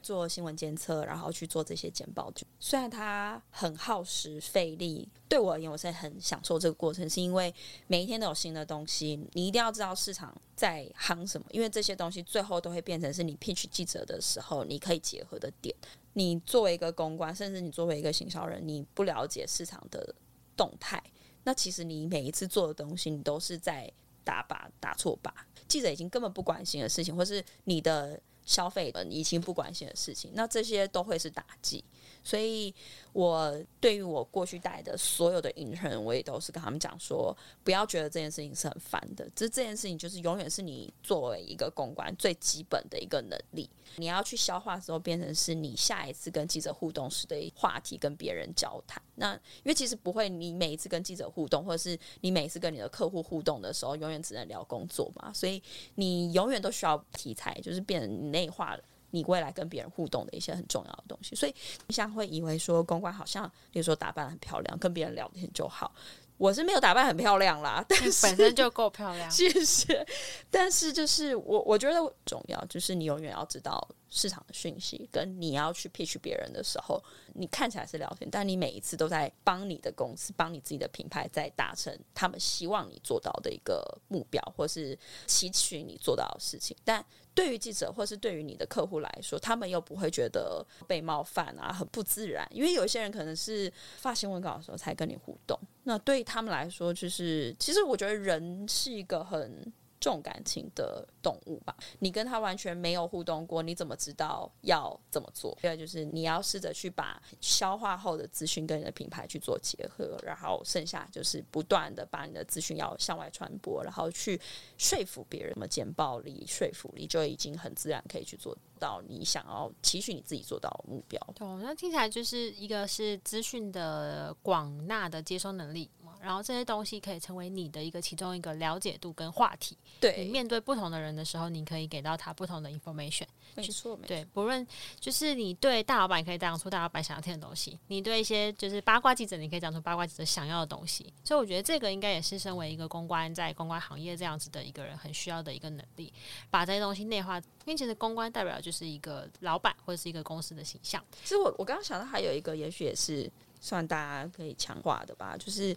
[0.00, 2.32] 做新闻监测，然后去做这些简报。
[2.58, 7.54] 虽然它很耗时费力，对我而言，我是很享受这个过程，是因为
[7.86, 15.74] 每一天都有新的东西，你一定要知道市场在夯什么，因为这些东西最后都会变成是你 pitch 记者的时候你可以结合的点。
[16.14, 20.14] 你作为一个公关，甚至你作为一个行销人，你不了解市场的
[20.56, 21.02] 动态，
[21.44, 23.92] 那其实你每一次做的东西，你都是在
[24.24, 25.30] 打靶打错靶。
[25.66, 28.20] 记者已经根本不关心的事情，或是你的。
[28.48, 31.84] 消费的已经不关心的事情，那这些都会是打击。
[32.28, 32.74] 所以，
[33.14, 39.24] 我对于我过去带的所有的 intern，我也都是跟他们讲说，不要觉得这件事情是很烦的。
[39.34, 49.02] 这这件事情就是永远是你作为一个公关最基本的一个能力，你要去消化之后，变成是你下一次跟记者互动时的话题，跟别人交谈。
[49.14, 55.32] 那因为其实不会，你每一次跟记者互动，或者是你每一次跟你的客户互动的时候，永远只能聊工作嘛。
[55.32, 55.62] 所以
[55.94, 58.84] 你永远都需要题材，就是变成内化了。
[59.10, 61.54] 你未来跟别人互动的一些很重要的东西，所以
[61.86, 65.94] 你像会以为说公关好像，比如说打扮很漂亮，跟别人聊天就好。
[66.36, 69.28] 我是没有打扮很漂亮啦， 但是本身就够漂亮。
[69.28, 70.06] 谢谢。
[70.48, 77.02] 但是就是我我觉得重要，就是你永远要知道市场的讯息，跟你要去 pitch 别人的时候，
[77.34, 87.04] 你看起来是聊天，但你每一次都在帮你的公司、帮你自己的品牌在达成他们希望你做到的一个目标，或是期许你做到的事情，但。
[87.38, 92.44] 对于记者，或是对于你的客户来说，他们又不会觉得被冒犯啊，很不自然。
[92.50, 101.76] 因为有一些人可能是发新闻稿的时候才跟你互动，那对他们来说，就是其实我觉得人是一个很重感情的动物吧。
[101.98, 105.54] 你跟他完全没有互动过，你怎么知道要怎么做？
[105.60, 114.40] 第二就是你要试着去把消化后的资讯跟你的品牌去做结合，然后剩下就是不断的把你的资讯要向外传播，然后去
[114.78, 115.48] 说服别人。
[115.58, 121.20] 什么简报力、说服力，就已经很自然可以去做到你想要期许你自己做到的目标。
[121.34, 125.90] 对，那听起来就是一个是资讯的广纳的接收能力。
[126.20, 129.76] 然后这些东西可以成为你的一个其中一个了解度跟话题。
[130.00, 133.26] 对，你面对不同的人的时候，你可以给到他不同的 information。
[133.54, 134.66] 没错，对，不论
[135.00, 141.12] 就是你对大老板可以讲出大老板想要听的东西，你对一些就是八卦记者，你可以讲出八卦记者想要的东西。
[141.24, 146.12] 所以我觉得这个应该也是身为一个公关在公关行业这样子的一个人很需要的一个能力，
[146.50, 147.38] 把这些东西内化。
[147.38, 151.04] 因为其实公关代表就是一个老板或者是一个公司的形象。
[151.22, 155.76] 其实我我刚刚想到还有一个，也许也是算大家可以强化的吧，就是。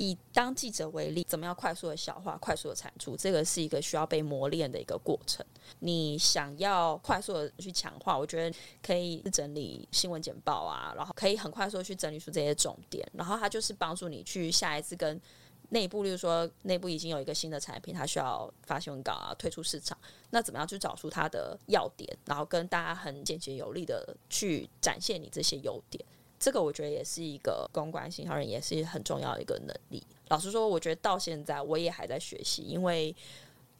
[0.00, 5.44] 以当记者为例，怎么样快速的消化、快速的产出，这个是一个需要被磨练的一个过程。
[5.80, 15.20] 你想要快速的去强化，我觉得可以整理新闻简报啊，然后可以很快速的去整理出这些重点，然后它就是帮助你去下一次跟
[15.68, 19.98] 内部，例如说内部已经有一个新的产品，它需要发新闻稿啊，推出市场，
[20.30, 26.02] 那怎么样去找出它的要点，然后跟大家很简洁有力的去展现你这些优点。
[26.40, 30.02] 这个我觉得也是一个公关型销人，也是很重要的一个能力。
[30.28, 33.14] 老实说，我觉得到现在我也还在学习，因为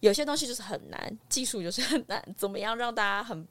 [0.00, 2.22] 有些东西就是很难，技术就是很难。
[2.36, 3.48] 怎么样让大家很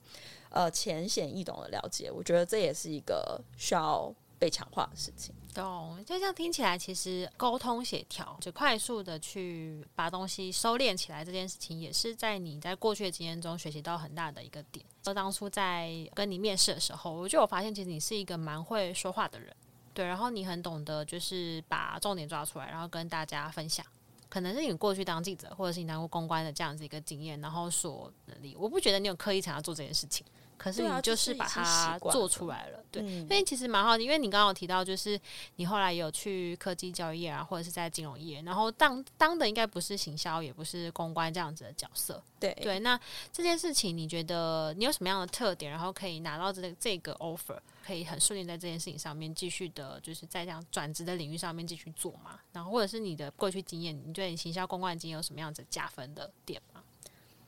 [0.51, 2.11] 呃浅显易懂的了解？
[2.11, 5.35] 我觉得这也是一个需要被强化的事情。
[5.53, 14.85] 懂，就这样听起来，其实沟通协调，就快速的去把东西收敛起来，这件事情也是在你在过去的经验中学习到很大的一个点。
[15.03, 19.53] 说当初在跟你面试的时候，我就有发现，其实你是一个蛮会说话的人，
[19.93, 23.85] 对，然后你很懂得就是把重点抓出来，然后跟大家分享。
[24.29, 30.23] 可能是你过去当记者，或者是你当过公关的这样子一个经验，然后所能力，我不觉得你有刻意想要做这件事情。
[30.59, 35.17] 可是你就是把它做出来了，对，因为其实蛮好的，因为你刚刚有提到，就是
[35.55, 42.77] 你后来有去科技交易业啊，或者是在金融业，然后当当的应该不是行销，也不是公关这样子的角色，对对。
[42.79, 42.99] 那
[43.31, 52.37] 这件事情，你觉得你有什么样的特点，然后可以拿到这个这个 offer，可以很顺利在这件事情上面继续的，就是在这样转职的领域上面继续做嘛？
[52.51, 56.83] 然后或者是你的过去经验，你对行销公关经验有什么样子加分的点吗？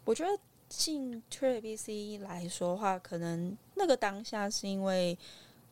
[0.05, 0.31] 我觉得。
[0.71, 5.17] 进 t r a b c 来说的话，可能那个当下是因为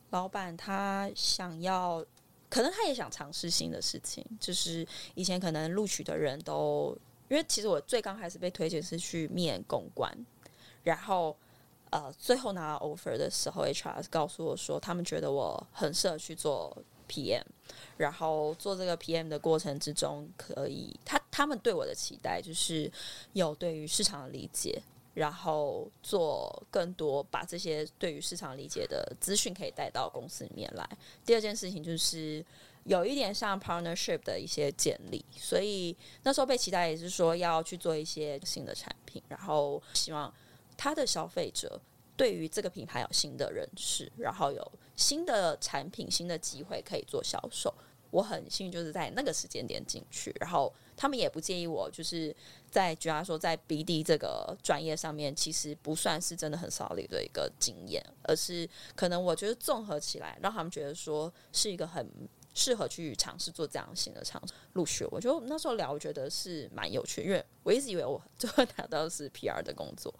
[0.09, 2.05] 老板他想要，
[2.49, 4.25] 可能他也想尝试新的事情。
[4.41, 4.85] 就是
[5.15, 6.93] 以前可能录取的人都，
[7.29, 10.13] 因为其实我最刚开始被推荐是去面公关，
[10.83, 11.35] 然后
[11.91, 17.43] 呃，最后拿 offer 的时候，HR 告诉我说，他们觉得我很适合去做 PM，
[17.95, 21.17] 然后做这个 PM 的过程之中，可以他。
[21.39, 22.91] 他们对我的期待就是
[23.31, 24.77] 有对于市场的理解，
[25.13, 30.85] 然后做更多把这些对于市场理解的资讯可以带到公司里面来。
[31.25, 32.45] 第二件事情就是
[32.83, 40.33] 有一点像 partnership 的一些建立，所以那时候被期待也是说要去做一些新的产品，然后希望
[40.75, 41.79] 他的消费者
[42.17, 47.73] 对于这个品牌有新的认识，然后有新的产品、新的机会可以做销售。
[48.11, 52.35] 我很幸运，就是在那个时间点进去，然后他们也不介意我，就是
[52.69, 62.05] 在举例说，在 BD 这个专业上面，其实不算是真的很 solid 的一个经验，而是可能我觉得综合起来，让他们觉得说是一个很
[62.53, 64.53] 适合去尝试做这样新的尝试。
[64.73, 70.13] 陆续，我觉得那时候聊，我觉得是蛮有趣，因为我一直以为我 最后拿到是 PR 的工作。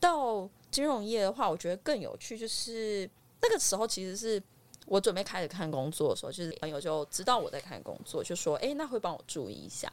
[0.00, 3.08] 到金融业的话，我觉得更有趣，就是
[3.42, 4.42] 那个时候其实是。
[4.86, 9.90] 我准备开始看工作的时候，就是朋友就知道我在看工作，就说：“哎，那会帮我注意一下。”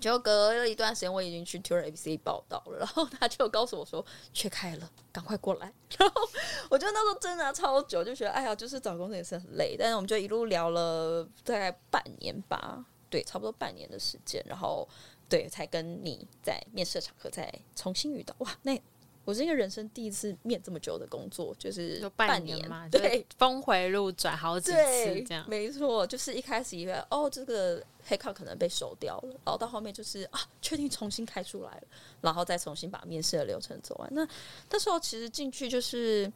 [0.00, 6.22] 就隔了一段时间，我已经去 Tour ABC 报道了，然后他就告诉我说：“缺开了，赶快过来。”然后
[6.70, 9.76] 我觉得那时候挣扎超久，就觉得哎呀，就是找工作也是很累。
[9.78, 14.88] 但是我们就一路聊了大概半年吧，对，差不多半年的时间，然后
[15.28, 18.34] 对，才跟你在面试场合再重新遇到。
[18.38, 18.80] 哇，那。
[19.28, 31.82] 我是一个人生第一次面这么久的工作，就是半年嘛，对， 峰回路转好几次这样，没错，就是一开始以为哦，这个黑卡可能被收掉了，然后到后面就是啊，确定重新开出来了，
[32.22, 34.08] 然后再重新把面试的流程走完。
[34.14, 34.26] 那
[34.70, 36.32] 那时候其实进去就是，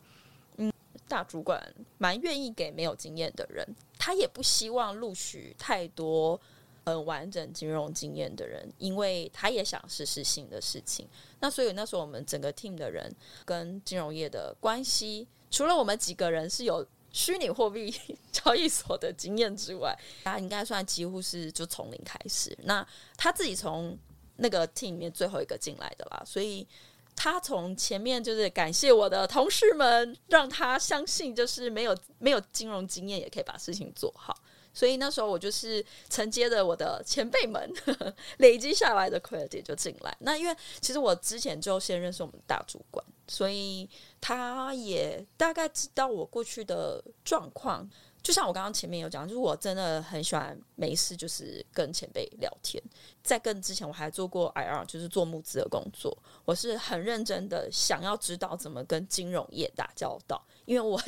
[0.58, 0.70] 嗯，
[1.08, 1.66] 大主管
[1.96, 3.66] 蛮愿意给没有经验的人，
[3.98, 6.38] 他也不希望录取太多。
[6.84, 11.08] 很完整金融经验的人，因为他也想试试新的事情。
[11.40, 13.14] 那所以那时候我们整个 team 的人
[13.44, 17.94] 跟金融业的关系，除了我们几个人是有虚拟货币
[18.32, 22.56] 交易所的经验之外，他应该算几乎是就从零开始。
[22.64, 23.96] 那他自己从
[24.36, 26.66] 那个 team 里面最后一个进来的啦，所以
[27.14, 34.34] 他从前面就是感谢我的同事们，让他相信就是没有没有金融经验也可以把事情做好。
[34.72, 37.72] 所以那时候我就是承接着我的前辈们
[38.38, 40.16] 累积下来的 credit 就进来。
[40.20, 43.88] 那因为其实我之前就先认识我们大主管，所以
[44.20, 47.88] 他也大概知道我过去的状况。
[48.22, 52.82] 就像我刚刚前面有讲，就是我真的很喜欢没事就是跟前辈聊天。
[53.22, 56.16] 在跟之前我还做过 IR，就是做募资的工作。
[56.44, 61.00] 我是很认真的想要知道怎么跟金融业打交道，因为我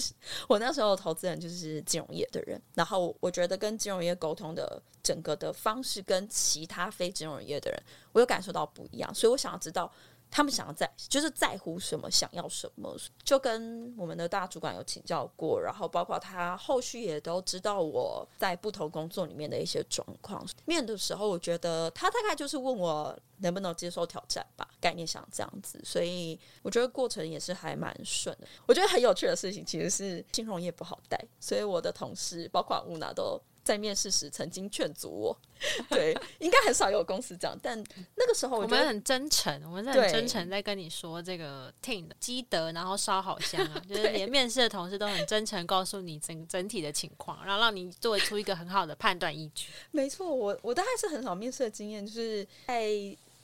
[0.48, 9.90] 我那时候投资人就是金融业的人，然后我觉得跟金融业沟通的整个的方式跟其他非金融业的人，我有感受到不一样，所以我想要知道。
[10.36, 20.44] 他们想要在就是在乎什么，想要什么，就跟我们的大主管有请教过，然后包括他后续也都知道我在不同工作里面的一些状况。
[20.64, 28.48] 面的时候，我觉得他大概就是问我能不能接受挑战吧，概念上这样子，所以我觉得过程也是还蛮顺的。
[28.66, 33.40] 我觉得很有趣的事情其实是金融业不好带，所以我的同事包括乌娜都。
[33.64, 35.38] 在面试时曾经劝阻我，
[35.88, 37.82] 对，应该很少有公司这样，但
[38.16, 49.70] 那个时候我们很真诚，我们是很真诚在跟你说这个 team 的积德，然后烧好香啊， 就是连面试的同事都很真诚告诉你整整体的情况，然后让你做出一个很好的判断依据。
[49.90, 52.90] 没错，我我大概是很少面试的经验，就是在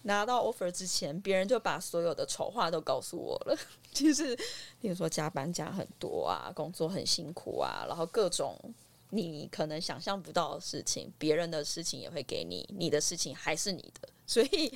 [0.03, 3.57] 拿到 offer 之前，别人就把所有的丑话都告诉我了，
[3.93, 4.37] 就是
[4.81, 8.59] 比如说加班加很多啊，工作很辛苦啊，然后各种。
[9.11, 14.09] 你可能想象不到的事情，别人的事情也会给你，你的事情还是你的。
[14.27, 14.73] 所以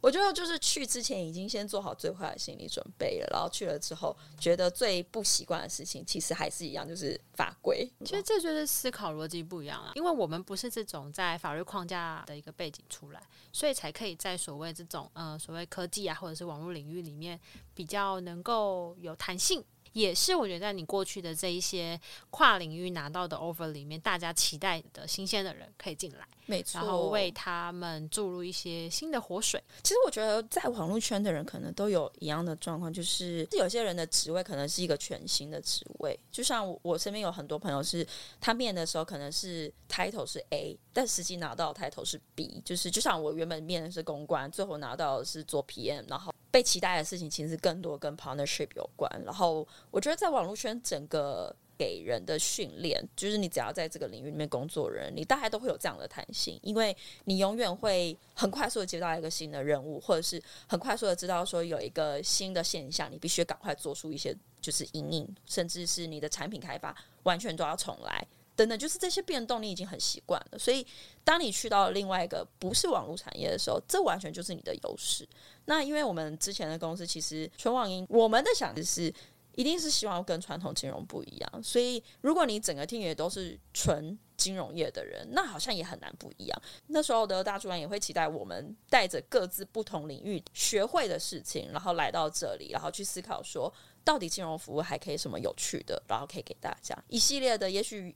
[0.00, 7.90] 我觉得就是去之前已经先做好最坏的心理准备了，然后去了之后，觉得最不习惯的事情其实还是一样，就是法规。
[8.04, 17.40] 其实这就是思考逻辑不一样了，因为我们不是这种在法律框架的一个背景出来，所以才可以在所谓这种呃所谓科技啊或者是网络领域里面
[17.74, 19.64] 比较能够有弹性。
[19.94, 21.98] 也是我觉得在你过去的这一些
[22.30, 29.62] 跨领域拿到的 offer 里面，大家期待的新鲜的人可以进来，没错，然后为他们注入一些新的活水。
[29.82, 38.06] 其实我觉得在网络圈的人可能都有一样的状况，就是有些人的职位可能是一个全新的职位，就像我身边有很多朋友是，
[38.40, 46.34] 他面的时候可能是 title 是 A，但实际拿到 title 是 B，就是就像我原本面的是公关，最后拿到的是做 PM，然后。
[46.54, 66.94] 被期待的事情其实更多跟 partnership 有关，然后我觉得在网络圈整个给人的训练，就是你只要在这个领域里面工作人，你大概都会有这样的弹性，因为你永远会很快速的接到一个新的任务，或者是很快速的知道说有一个新的现象，你必须赶快做出一些就是阴影，甚至是你的产品开发
[67.24, 68.24] 完全都要重来。
[68.56, 70.58] 等等，就是这些变动，你已经很习惯了。
[70.58, 70.86] 所以，
[71.24, 75.28] 当你去到另外一个不是网络产业的时候，这完全就是你的优势。
[75.64, 79.12] 那因为我们之前的公司其实全网银，我们的想的是，
[79.56, 81.62] 一定是希望跟传统金融不一样。
[81.62, 86.62] 所以，如果你整个听也都是纯金融业的人，那好像也很难不一样。
[86.88, 93.72] 那时候的大主管也会期待我们带着各自不同领域学会的事情，然后来到这里，然后去思考说，
[94.04, 98.14] 到底金融服务还可以什么有趣的，然后可以给大家一系列的，也许。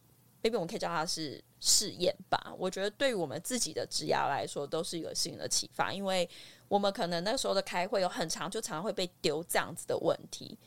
[0.48, 2.54] 毕竟我们可以叫它是试验吧。
[2.56, 5.92] 我觉得对于我们自己的职涯来说，都是一个新的启发。
[5.92, 6.28] 因为
[6.68, 10.58] 我们可能那个时候的开会有很长，就常常会被丢这样子的问题。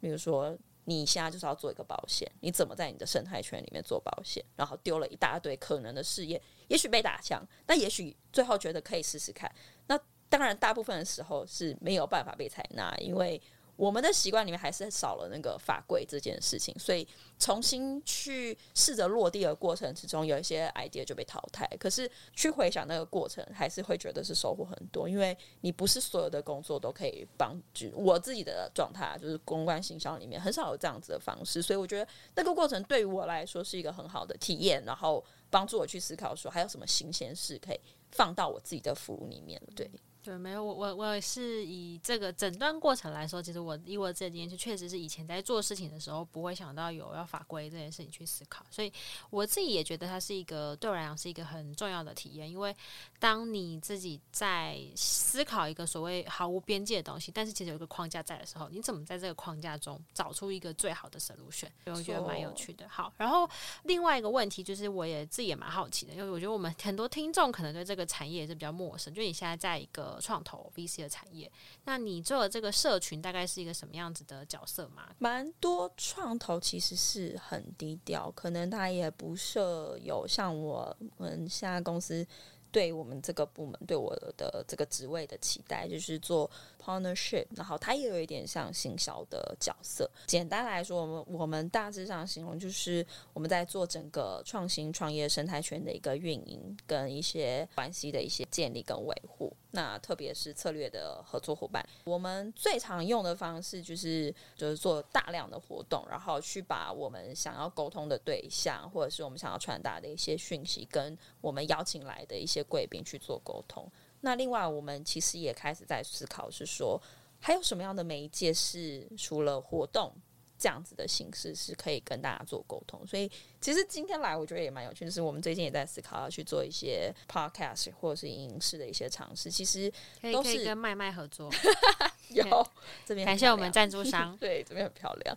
[0.00, 4.44] 比如说，你现在就是要做一个保险，你怎么在你的生态圈里面做保险？
[4.56, 9.48] 然后丢了一大堆可能的试验，也许被打枪，但也许最后觉得可以试试看。
[9.86, 13.40] 那当然，大部分的时候是没有办法被采纳，因为。
[13.78, 17.06] 我们的习惯里面还是少了那个法规这件事情，所以
[17.38, 21.64] 重新去试着落地的过程之中，有一些 idea 就被淘汰。
[21.78, 39.88] 可是去回想那个过程，还是会觉得是收获很多，因为你不是所有的工作都可以帮助我自己的状态，就是公关形象里面很少有这样子的方式，所以我觉得那个过程对于我来说是一个很好的体验，然后帮助我去思考说还有什么新鲜事可以放到我自己的服务里面，对。
[40.28, 48.92] 对，没有我我我也是以这个诊断过程来说，其实我以我自己经验，就确实是以前在做事情的时候，不会想到有要法规这件事情去思考，所以
[49.30, 52.76] 我自己也觉得它是一个对我来讲是一个很重要的体验，因为
[53.18, 61.70] 当你自己在思考一个所谓毫无边界的东西，但是其实有一个框架在的时候，你怎么在这个框架中找出一个最好的 solution？
[61.86, 62.86] 我觉得蛮有趣的。
[62.90, 63.48] 好，然后
[63.84, 70.17] 另外一个问题就是，我也自己也蛮好奇的，因为我觉得我们很多听众可能对这个产业也是比较陌生，就你现在在一个。
[70.20, 71.50] 创投 VC 的产业，
[71.84, 75.10] 那你做的这个社群大概是一个什么样子的角色吗？
[75.18, 82.26] 蛮多创投其实是很低调，可能他也不设有像我们现在公司
[82.70, 86.50] 对我们这个部门对我的这个职位的期待，就是做
[86.88, 90.10] partnership，然后它也有一点像行销的角色。
[90.26, 99.54] 简单来说，我们我们大致上形容就是我们在做整个创新创业生态圈的一个运营，跟一些关系的一些建立跟维护。
[99.70, 113.86] 那特别是策略的合作伙伴，我们最常用的方式就是就是做大量的活动，然后去把我们想要沟通的对象，或者是我们想要传达的一些讯息，跟我们邀请来的一些贵宾去做沟通。
[114.20, 117.00] 那另外，我们其实也开始在思考，是说
[117.40, 120.12] 还有什么样的媒介是除了活动
[120.58, 123.06] 这样子的形式是可以跟大家做沟通。
[123.06, 129.48] 所以，其实今天来，我觉得也蛮有趣，就是我们最近也在思考要去做一些 podcast 或者是影视的一些尝试。
[129.50, 129.92] 其实
[130.32, 131.48] 都是跟麦麦合作，
[132.30, 132.66] 有
[133.06, 135.36] 这边感谢我们赞助商， 对，这边很漂亮。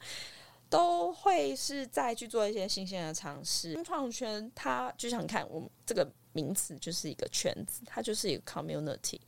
[0.72, 3.84] 都会是在去做一些新鲜的尝试。
[3.84, 9.20] 创圈它就像看我们这个名词就是一个圈子，它就是一个 community。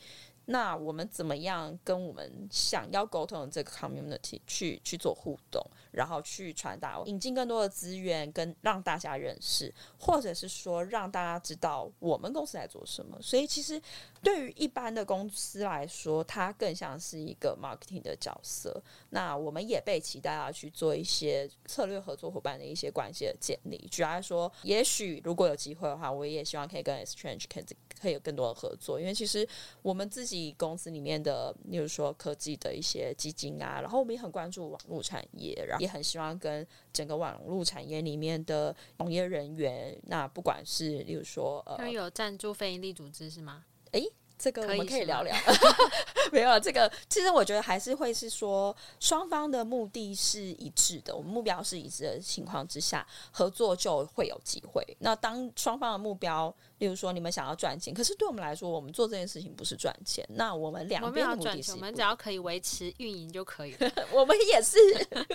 [0.46, 13.18] 那我们怎么样跟我们想要沟通的这个 community 去去做互动，然后去传达、引进更多的资源，跟让大家认识，或者是说让大家知道我们公司在做什么。
[13.22, 13.82] 所以其实。
[14.24, 18.82] 对于一般的公司来说，它更像是一个 marketing 的角色。
[19.10, 23.78] 那我们也被期待要去做一些策略合作伙伴的一些关系的建立。
[23.92, 27.66] 举例来说，也许如果有机会的话，我也希望可以跟 Exchange 可以
[28.02, 28.98] 可以有更多的合作。
[28.98, 29.46] 因为其实
[29.82, 43.66] 我们自己公司里面的，例如说科技的一些基金啊，然后我们也很关注网络产业，然后也很希望跟整个网络产业里面的从业人员，那不管是例如说呃，有赞助非营利组织是吗？
[43.92, 44.04] 诶，
[44.38, 45.36] 这个我们可以聊聊。
[46.32, 54.84] 没有这个，其实我觉得还是会是说，双方的目的是一致的，我们目标是一致的情况之下，合作就会有机会。
[55.00, 63.92] 那当双方的目标，例如说你们想要赚钱，可是对我们来说，我们做这件事情不是赚钱，那我们两边的目的是，我们只要可以维持运营就可以了。
[64.12, 64.78] 我们也是。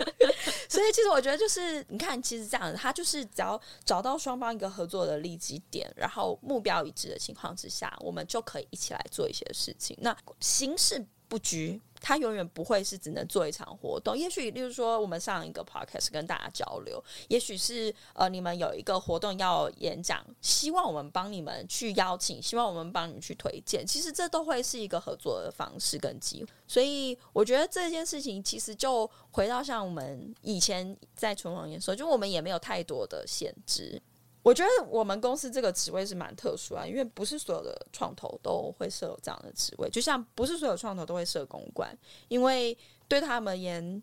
[0.69, 9.97] 所以其实我觉得就是，你看，其实这样，他就是只要找到双方一个合作的利基点，然后目标一致的情况之下，我们就可以一起来做一些事情。
[10.01, 11.81] 那形式不拘。
[12.09, 26.49] 他永远不会是只能做一场活动，也许，例如说，我们上一个 podcast 跟大家交流，也许是呃，你们有一个活动要演讲，希望我们帮你们去邀请，希望我们帮你们去推荐，其实这都会是一个合作的方式跟机会。
[26.67, 34.01] 所以，我觉得这件事情其实就回到像我们以前在纯网的时候，就我们也没有太多的限制。
[34.49, 41.95] 我觉得我们公司这个职位是蛮特殊啊，因为不是所有的创投都会设有这样的职位，就像不是所有创投都会设公关，
[42.29, 42.75] 因为
[43.07, 44.03] 对他们而言，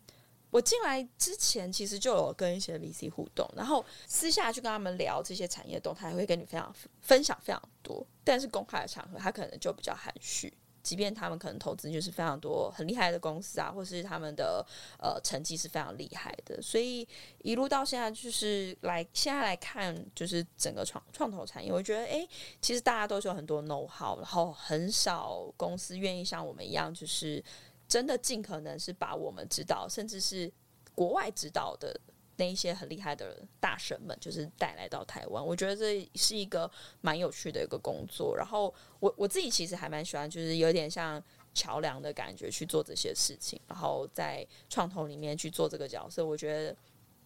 [0.51, 6.71] 我进来之前其实就有跟一些 VC 互动，然后私下去跟他们聊这些产业动态，会跟你非常
[7.01, 10.55] 分享非常多，但是公开的场合，他可能就比较含蓄。
[10.85, 14.63] 即便他们可能投资就是非常多很厉害的公司啊，或是他们的
[14.99, 17.07] 呃成绩是非常厉害的，所以
[17.39, 22.29] 一路到现在就是来现在来看，就是整个创创投产业，我觉得诶，
[22.61, 27.43] 其实大家都是有很多 know how，然后很少公司愿意像我们一样，就是
[27.87, 30.51] 真的尽可能是把我们知道，甚至是
[30.93, 31.99] 国外知道的。
[32.37, 36.69] 那一些很厉害的大神们，就是带来到台湾，我觉得这是一个
[37.01, 38.35] 蛮有趣的一个工作。
[38.35, 41.23] 然后我我自己其实还蛮喜欢，就是有点像
[41.53, 46.25] 桥梁的感觉去做这些事情，然后在创投里面去做这个角色。
[46.25, 46.75] 我觉得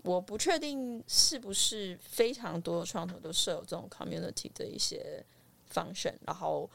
[0.03, 5.25] 我不确定是不是非常多创投都设有这种 community 的一些
[5.73, 6.13] function。
[6.27, 6.69] 然后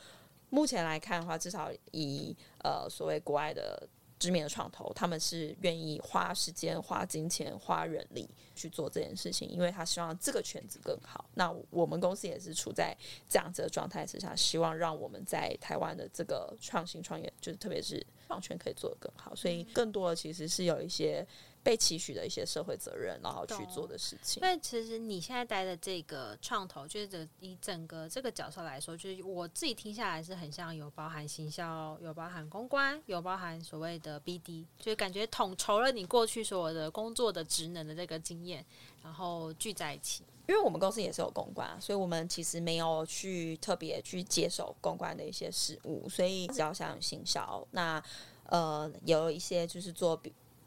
[0.51, 3.89] 目前来看的话，至少以呃所谓国外的。
[4.25, 11.29] 知名的创投，他们是愿意花时间、花金钱、花人力去做这件事情，因为他希望这个圈子更好。
[11.35, 12.97] 那我们公司也是处在
[13.29, 19.35] 这样子的状态之下，希望让我们在台湾的这个创新创业，就是特别是创圈可以做得更好。
[19.35, 21.27] 所以，更多的其实是有一些。
[21.65, 24.41] 被期许的一些社会责任，然后去做的事情。
[24.43, 38.63] 因为其实你现在待的这个创投，就是以整个这个角色来说，就是我自己听下来是很像有包含行销，有包含公关，有包含所谓的 BD，就是感觉统筹了你过去所有的工作的职能的这个经验，
[39.03, 40.23] 然后聚在一起。
[40.47, 48.05] 因为我们公司也是有公关，所以我们其实没有去特别去接手公关的一些事务，所以只要像行销，那
[48.51, 50.21] 呃有一些就是做。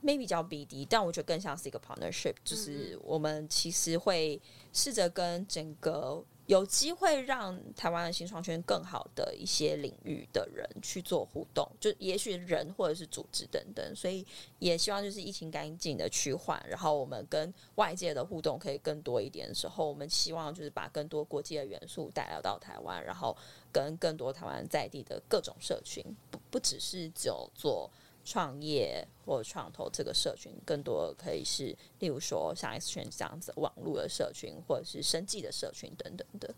[0.08, 4.42] Maybe 叫 BD，但我觉得更像是一个 partnership，就是我们其实会
[4.72, 14.26] 试着跟整个有机会让台湾的新创圈更好的一些领域的人去做互动，就也许人或者是组织等等，所以
[14.60, 23.36] 也希望就是疫情赶紧的趋缓，然后我们跟外界的互动可以更多一点的时候，我们希望就是把更多国际的元素带来到台湾，然后
[23.74, 26.02] 跟更多台湾在地的各种社群，
[26.32, 27.92] 不不只是只有做。
[28.30, 36.54] 创业或创投这个社群，更多可以是，例如说像 X 圈这样子网络的社群，或者是生计的社群等等的。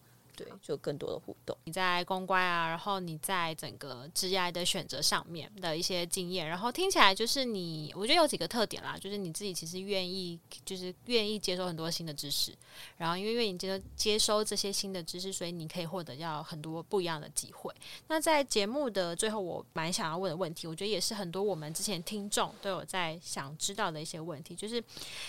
[0.45, 1.57] 对，就更多的互动。
[1.65, 12.53] 你在公关啊，然后你在整个职业的选择上面的一些经验，然后听起来就是你，我觉得有几个特点啦，就是你自己其实愿意，就是愿意接受很多新的知识，
[12.97, 17.73] 然后因为愿意接受接收这些新的知识，所以你可以获得要很多不一样的机会。
[18.07, 24.83] 那在节目的最后，我蛮想要问的问题，我觉得也是很多我们之前听众都有在想知道的一些问题，就是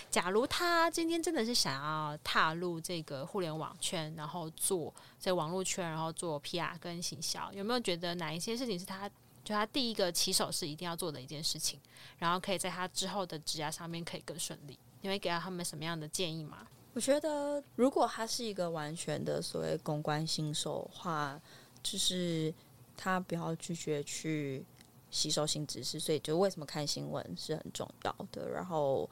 [0.09, 4.93] 假如他今天真的是想要踏入这个互联网圈，然后做。
[5.19, 9.09] 在网络圈，然后做 PR 跟行销，有没有觉得哪一些事情是他
[9.43, 11.79] 就他第一个起手是一定要做的一件事情，
[12.19, 14.77] 然后可以在他之后的职涯上面可以更顺利？
[15.01, 16.67] 你会给到他们什么样的建议吗？
[16.93, 21.41] 我觉得，如果他是一个完全的所谓公关新手的话，
[21.81, 22.53] 就是
[22.95, 24.63] 他不要拒绝去
[25.09, 28.49] 吸收新知识，所以就为什么看新闻是很重要的。
[28.49, 29.09] 然后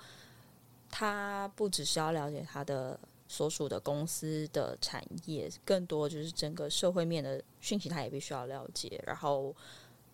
[0.92, 3.00] 他不只是要了解他的。
[3.32, 9.02] 所属的公司的产业，更多就是整个社会面的讯息，他也必须要了解。
[9.06, 9.56] 然后，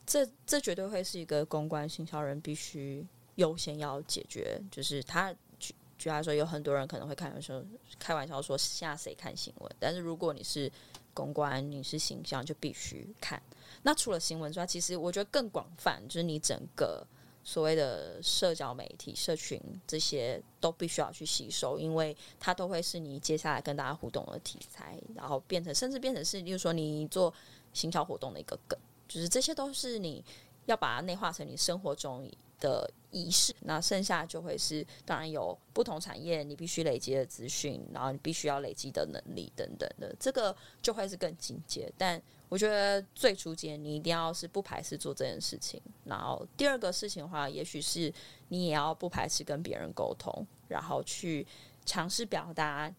[0.05, 4.61] 这这绝对会是一个公关行销人必须优先要解决。
[4.69, 7.63] 就是他举举来说，有很多人可能会开玩笑
[7.97, 9.75] 开玩笑说，现在谁看新闻？
[9.79, 10.69] 但是如果你是
[11.13, 13.41] 公关，你是形象，就必须看。
[13.81, 17.07] 那除了新闻之外，其实我觉得更广泛，就是你整个。
[17.47, 27.31] 所谓的社交媒体、社群这些都必须要去吸收，因为它都会是你接下来跟大家互动的题材，然后变成甚至变成是，例如说你做
[27.71, 28.77] 行销活动的一个梗，
[29.07, 30.25] 就是这些都是你
[30.65, 32.27] 要把它内化成你生活中
[32.59, 33.55] 的仪式。
[33.59, 42.19] 那剩下就会是，当然有不同产业你必须累积的资讯，然后你必须要累积的能力等等的，这个就会是更进阶，但。
[42.47, 48.13] 我觉得最初阶你一定要是不排斥做这件事情，然后第二个事情的话，也许是
[48.49, 51.45] 你也要不排斥跟别人沟通，然后去
[51.85, 52.93] 尝试表达，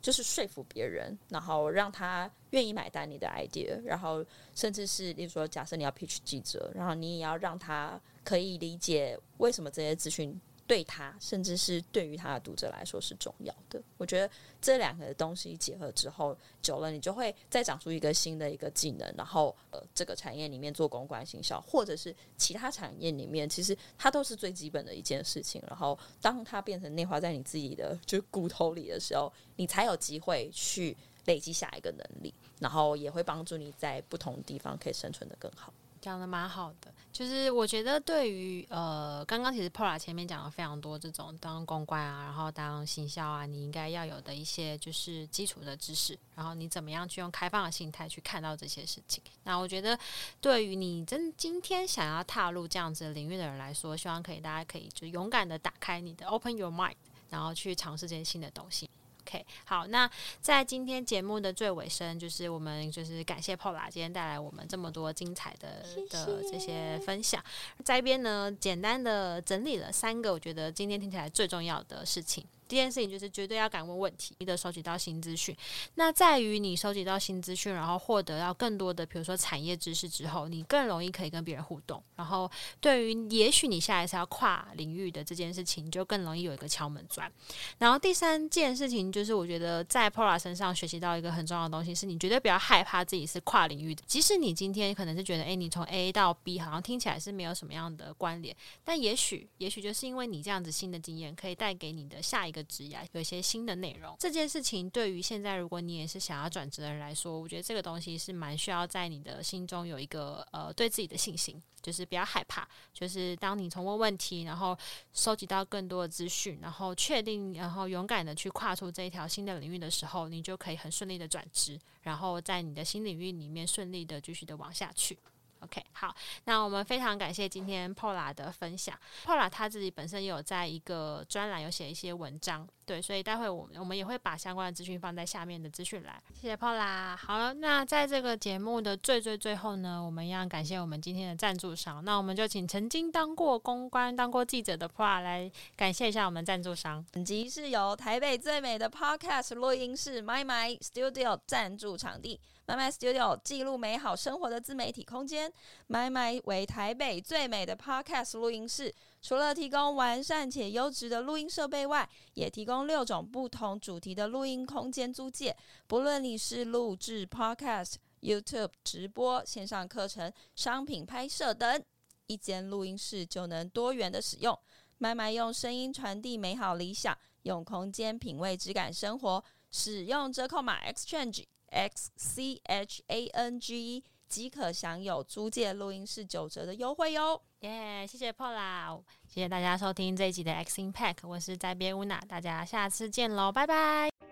[0.00, 4.24] 就是说服别人，然后让他愿意买单你的 idea，然后
[4.54, 10.40] 甚至是例如说，假设你要 pitch 记者，然后你也要让他可以理解为什么这些资讯。
[10.66, 13.82] 对他，甚至是对于他的读者来说是重要的。
[13.98, 19.14] 我觉得这两个东西结合之后，久了你就会再长出一个新的一个技能。
[19.16, 25.62] 然后，呃，这个产业里面做公关行销，或者是其他产业里面，其实它都是最基本的一件事情。
[25.66, 30.96] 然后，当它变成内化在你自己的就骨头里的时候，你才有机会去
[31.26, 35.72] 累积下一个能力，然后也会帮助你在不同地方可以生存的更好。
[36.02, 49.22] 讲的蛮好的，就是我觉得对于呃，刚刚其实 Pola 前面讲了非常多这种当公关啊，然后当行销啊，你应该要有的一些就是基础的知识，然后你怎么样去用开放的心态去看到这些事情。
[49.44, 49.96] 那我觉得
[50.40, 56.96] 对于你真今天想要踏入这样子领域的人来说，希望可以大家可以就勇敢的打开你的 Open Your Mind，
[57.30, 58.90] 然后去尝试这些新的东西。
[59.24, 60.10] OK，好，那
[60.40, 67.42] 在今天节目的最尾声，就是我们就是感谢 Paula 今天带来我们这么多精彩的的这些分享，
[67.84, 72.44] 在一边呢简单的整理了三个我觉得今天听起来最重要的事情。
[72.68, 75.54] 第一件事情就是绝对要敢问问题，你的收集到新资讯。
[75.96, 82.02] 那在于你收集到新资讯，然后获得到更多的，比如说产业知识之后，你更容易可以跟别人互动。
[82.16, 82.50] 然后
[82.80, 87.30] 对于也许你下一次要跨领域的这件事情，就更容易有一个敲门砖。
[87.76, 94.02] 然后第三件事情就是，我觉得在 Pola 身上学习到一个很重要的东西，是你绝对不要害怕自己是跨领域的。
[94.06, 102.61] 即使你今天可能是觉得，诶，你从 A 到 B 好像听起来是没有什么样的关联，但也许，也许就是因为你这样子新的经验，可以带给你的下一个。
[102.64, 114.76] 职业有一些新的内容，这件事情对于现在如果你也是想要转职的人来说，我觉得这个东西是蛮需要在你的心中有一个呃对自己的信心，就是不要害怕，就是当你从问问题，然后
[115.12, 125.18] 收集到更多的资讯，然后确定，然后勇敢的去跨出这一条新的领域的时候，你就可以很顺利的转职，然后在你的新领域里面顺利的继续的往下去。
[125.62, 126.12] OK，好，
[126.44, 128.98] 那我们非常感谢今天 Pola 的分享。
[129.24, 136.20] Pola 他自己本身也有在一个专栏有写一些文章，对，所以待会我们我们也会把相关的资讯放在下面的资讯栏。
[136.34, 137.16] 谢谢 Pola。
[137.16, 142.04] 好了，那在这个节目的最最最后呢，我们一样感谢我们今天的赞助商。
[142.04, 147.04] 那我们就请曾经当过公关、当过记者的 Pola 来感谢一下我们赞助商。
[147.12, 152.40] 本集是由台北最美的 Podcast 录音室 My My Studio 赞助场地。
[152.64, 155.52] My My Studio 记录美好生活的自媒体空间。
[155.88, 165.56] My My 为台北最美的 Podcast 录音室，除了提供完善且优质的录音设备外，也提供六种不同主题的录音空间租借。
[165.88, 171.82] 不论你是录制 Podcast、YouTube 直播、线上课程、商品拍摄等，
[172.28, 174.56] 一间录音室就能多元的使用。
[175.00, 179.44] My My 用声音传递美好理想，用空间品味质感生活。
[179.72, 181.44] 使用折扣码 Exchange。
[181.72, 187.42] X C H A N G 即可享有租借录音室九折的优惠哟！
[187.60, 194.31] 耶，谢谢 Paul，谢谢大家收听这一集的 X Impact，我是在编乌娜，大家下次见喽，拜拜。